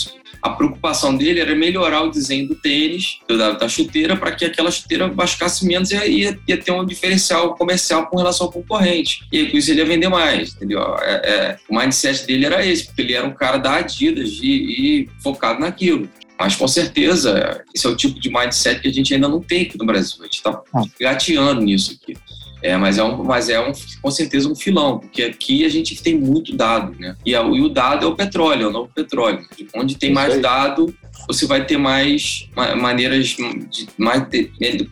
[0.42, 4.70] a preocupação dele era melhorar o desenho do tênis, da, da chuteira, para que aquela
[4.70, 9.26] chuteira machucasse menos e ia, ia, ter um diferencial comercial com relação ao concorrente.
[9.32, 10.80] E aí, com isso ele ia vender mais, entendeu?
[11.00, 14.48] É, é, o mindset dele era esse, porque ele era um cara da Adidas e,
[14.48, 16.08] e focado naquilo.
[16.38, 19.62] Mas com certeza, esse é o tipo de mindset que a gente ainda não tem
[19.62, 20.18] aqui no Brasil.
[20.20, 20.82] A gente está ah.
[21.00, 22.16] gateando nisso aqui.
[22.62, 26.02] É, mas é, um, mas é um, com certeza um filão, porque aqui a gente
[26.02, 27.16] tem muito dado, né?
[27.24, 29.46] E, a, e o dado é o petróleo, é o novo petróleo.
[29.74, 30.94] Onde tem mais dado,
[31.26, 32.48] você vai ter mais
[32.80, 34.26] maneiras de mais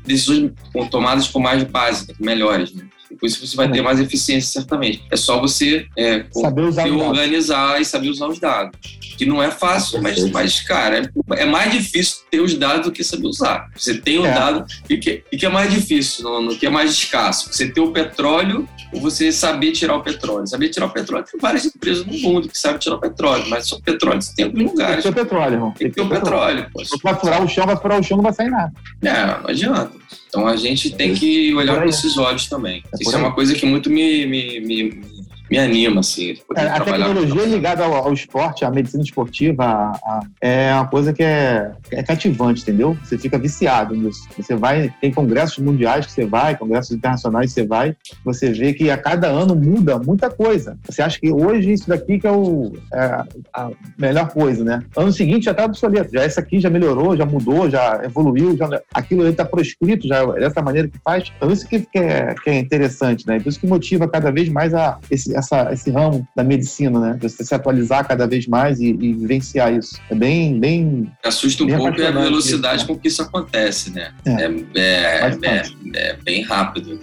[0.04, 0.52] decisões
[0.90, 2.86] tomadas com mais base, melhores, né?
[3.18, 5.02] Por isso você vai ter mais eficiência, certamente.
[5.10, 8.78] É só você é, se organizar e saber usar os dados.
[9.16, 12.92] Que não é fácil, mas, mas cara, é, é, mais difícil ter os dados do
[12.92, 13.68] que saber usar.
[13.74, 14.34] Você tem o é.
[14.34, 17.52] dado, e que, e que é mais difícil, no, no, que é mais escasso?
[17.52, 20.46] Você ter o petróleo ou você saber tirar o petróleo.
[20.46, 23.66] Saber tirar o petróleo, tem várias empresas no mundo que sabem tirar o petróleo, mas
[23.66, 25.02] só petróleo você tem em alguns lugares.
[25.02, 25.70] Tem que ter o petróleo, irmão.
[25.72, 26.64] Tem que ter o petróleo.
[26.64, 26.88] petróleo.
[26.88, 28.72] Se furar o chão, vai furar o chão, não vai sair nada.
[29.02, 29.92] É, não adianta.
[30.36, 32.82] Então a gente tem que olhar com esses olhos também.
[32.92, 35.02] É Isso é uma coisa que muito me, me, me,
[35.50, 36.36] me anima, assim.
[36.56, 41.12] É, a tecnologia ligada ao, ao, esporte, à medicina esportiva, a, a, é uma coisa
[41.12, 42.96] que é, é, cativante, entendeu?
[43.04, 44.28] Você fica viciado nisso.
[44.36, 48.72] Você vai, tem congressos mundiais que você vai, congressos internacionais que você vai, você vê
[48.72, 50.76] que a cada ano muda muita coisa.
[50.84, 53.24] Você acha que hoje isso daqui que é, o, é
[53.54, 54.82] a melhor coisa, né?
[54.96, 58.68] Ano seguinte já está obsoleto, já essa aqui já melhorou, já mudou, já evoluiu, já,
[58.92, 61.32] aquilo aí está proscrito, já é dessa maneira que faz.
[61.36, 63.38] Então isso que, que, é, que é interessante, né?
[63.38, 67.18] Por isso que motiva cada vez mais a esse, essa, esse ramo da medicina, né?
[67.20, 70.00] Você se atualizar cada vez mais e, e vivenciar isso.
[70.10, 70.58] É bem.
[70.58, 72.94] bem Assusta um bem pouco a velocidade isso, né?
[72.94, 74.12] com que isso acontece, né?
[74.24, 75.62] É, é, é, é,
[75.94, 76.98] é bem rápido.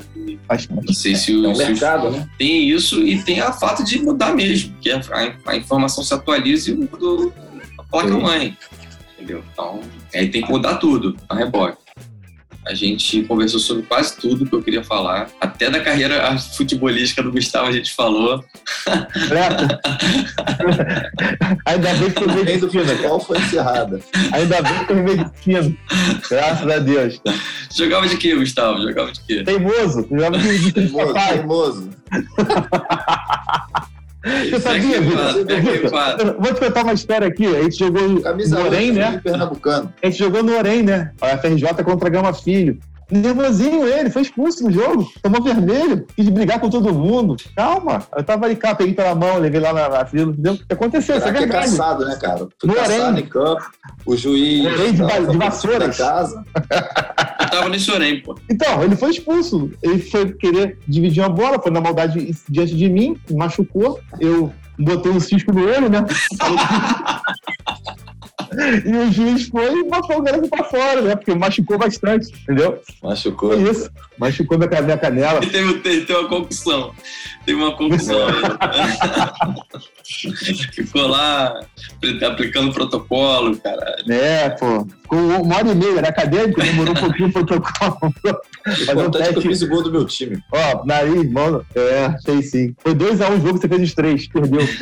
[0.69, 2.27] Não sei se o, é um mercado, né?
[2.37, 5.01] tem isso e tem a fato de mudar mesmo, que a,
[5.45, 7.31] a informação se atualiza e muda
[7.77, 8.57] a placa-mãe.
[9.15, 9.43] Entendeu?
[9.53, 9.79] Então,
[10.13, 11.82] aí tem que mudar tudo a reboque.
[12.65, 15.29] A gente conversou sobre quase tudo que eu queria falar.
[15.39, 18.43] Até da carreira futebolística do Gustavo a gente falou.
[21.65, 22.95] Ainda bem que foi medicina.
[23.01, 23.99] Qual foi encerrada?
[24.31, 25.77] Ainda bem que foi medicina.
[26.29, 27.21] Graças a Deus.
[27.75, 28.81] Jogava de quê, Gustavo?
[28.81, 29.43] Jogava de quê?
[29.43, 30.07] Teimoso.
[30.09, 31.13] Jogava de, de teimoso.
[31.13, 31.89] teimoso.
[34.23, 36.35] Você sabia, Vitor?
[36.39, 37.45] Vou te contar uma história aqui.
[37.45, 39.19] A gente jogou Camisa no Orem, né?
[39.21, 39.93] Pernambucano.
[40.01, 41.11] A gente jogou no Orem, né?
[41.21, 42.79] A FRJ contra a Gama Filho.
[43.19, 47.35] Nervosinho ele, foi expulso no jogo, tomou vermelho, quis brigar com todo mundo.
[47.55, 50.53] Calma, eu tava ali cá, peguei pela mão, levei lá na, na fila, entendeu?
[50.53, 51.17] O que aconteceu?
[51.17, 51.71] Isso é Craque é verdade.
[51.77, 52.47] caçado, né, cara?
[52.59, 53.23] Foi No caçado Orem.
[53.23, 53.71] em campo,
[54.05, 54.63] o juiz...
[54.63, 55.97] No Orem de de vassouras.
[55.97, 56.43] Casa.
[57.43, 58.35] Eu tava nesse Orem, pô.
[58.49, 59.71] Então, ele foi expulso.
[59.81, 63.99] Ele foi querer dividir uma bola, foi na maldade diante de mim, me machucou.
[64.19, 66.03] Eu botei um cisco no olho, né?
[68.85, 71.15] e o juiz foi e botou o garoto pra fora, né?
[71.15, 72.81] Porque machucou bastante, entendeu?
[73.01, 73.53] Machucou.
[73.59, 73.89] Isso.
[74.17, 75.43] Machucou minha, minha canela.
[75.43, 76.93] E teve, teve, teve uma concussão.
[77.45, 78.27] Teve uma concussão.
[80.73, 81.59] Ficou lá
[82.25, 83.95] aplicando protocolo, cara.
[84.09, 84.85] É, pô.
[85.01, 87.97] Ficou uma hora e meia, era acadêmico, demorou um pouquinho o protocolo.
[88.03, 88.09] Um
[88.71, 89.47] importante é que eu teste.
[89.47, 90.41] fiz o gol do meu time.
[90.51, 91.65] Ó, nariz, mano.
[91.75, 92.75] É, sei sim.
[92.79, 94.61] Foi 2x1 um o jogo, você fez os três, perdeu.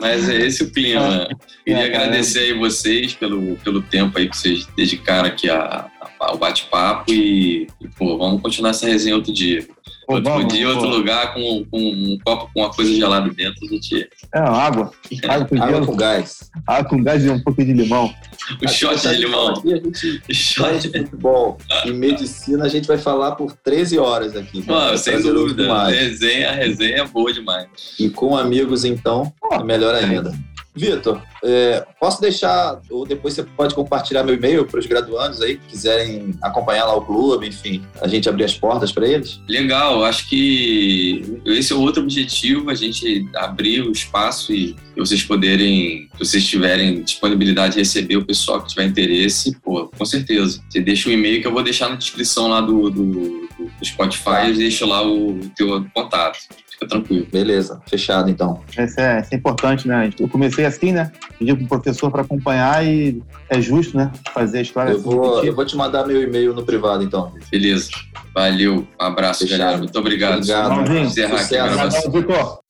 [0.00, 1.28] Mas é esse o clima.
[1.64, 6.10] Queria É, agradecer aí vocês pelo, pelo tempo aí que vocês dedicaram aqui a- a-
[6.18, 9.66] ao bate-papo e, e, pô, vamos continuar essa resenha outro dia.
[10.10, 10.72] Pô, outro vamos, dia, pô.
[10.72, 14.08] outro lugar, com, com um copo com uma coisa gelada dentro, a gente.
[14.34, 14.90] É, água.
[15.28, 16.50] Água com Água com gás.
[16.66, 18.12] Água com gás e um pouquinho de limão.
[18.60, 19.50] O shot de limão.
[19.50, 23.98] Aqui a gente O Shot de futebol e medicina, a gente vai falar por 13
[23.98, 24.64] horas aqui.
[24.66, 25.88] Mano, É sem dúvida.
[25.88, 27.68] Resenha, a resenha é boa demais.
[27.98, 30.32] E com amigos, então, é melhor ainda.
[30.74, 35.56] Vitor, é, posso deixar, ou depois você pode compartilhar meu e-mail para os graduandos aí
[35.56, 39.40] que quiserem acompanhar lá o clube, enfim, a gente abrir as portas para eles?
[39.48, 45.22] Legal, acho que esse é o outro objetivo, a gente abrir o espaço e vocês
[45.24, 50.62] poderem, se vocês tiverem disponibilidade de receber o pessoal que tiver interesse, pô, com certeza.
[50.68, 54.50] Você deixa o e-mail que eu vou deixar na descrição lá do, do, do Spotify
[54.50, 56.38] e deixo lá o teu contato.
[56.80, 57.26] Fica tranquilo.
[57.30, 58.60] Beleza, fechado então.
[58.70, 60.10] Isso é, isso é importante, né?
[60.18, 61.12] Eu comecei assim, né?
[61.38, 64.10] Pedi pro professor para acompanhar e é justo, né?
[64.32, 65.48] Fazer a história Eu assim, vou, repetir.
[65.48, 67.32] eu vou te mandar meu e-mail no privado então.
[67.50, 67.90] Beleza.
[68.34, 68.86] Valeu.
[68.98, 69.58] Um abraço, Fechado.
[69.58, 69.78] galera.
[69.78, 70.36] Muito obrigado.
[70.38, 70.68] Obrigado.
[70.68, 71.74] Vamos encerrar aqui a Sucesso.
[71.76, 72.08] gravação.
[72.10, 72.60] Obrigadão, Vitor.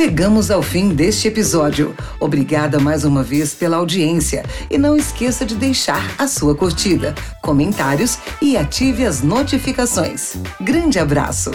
[0.00, 1.94] Chegamos ao fim deste episódio.
[2.18, 8.16] Obrigada mais uma vez pela audiência e não esqueça de deixar a sua curtida, comentários
[8.40, 10.36] e ative as notificações.
[10.58, 11.50] Grande abraço!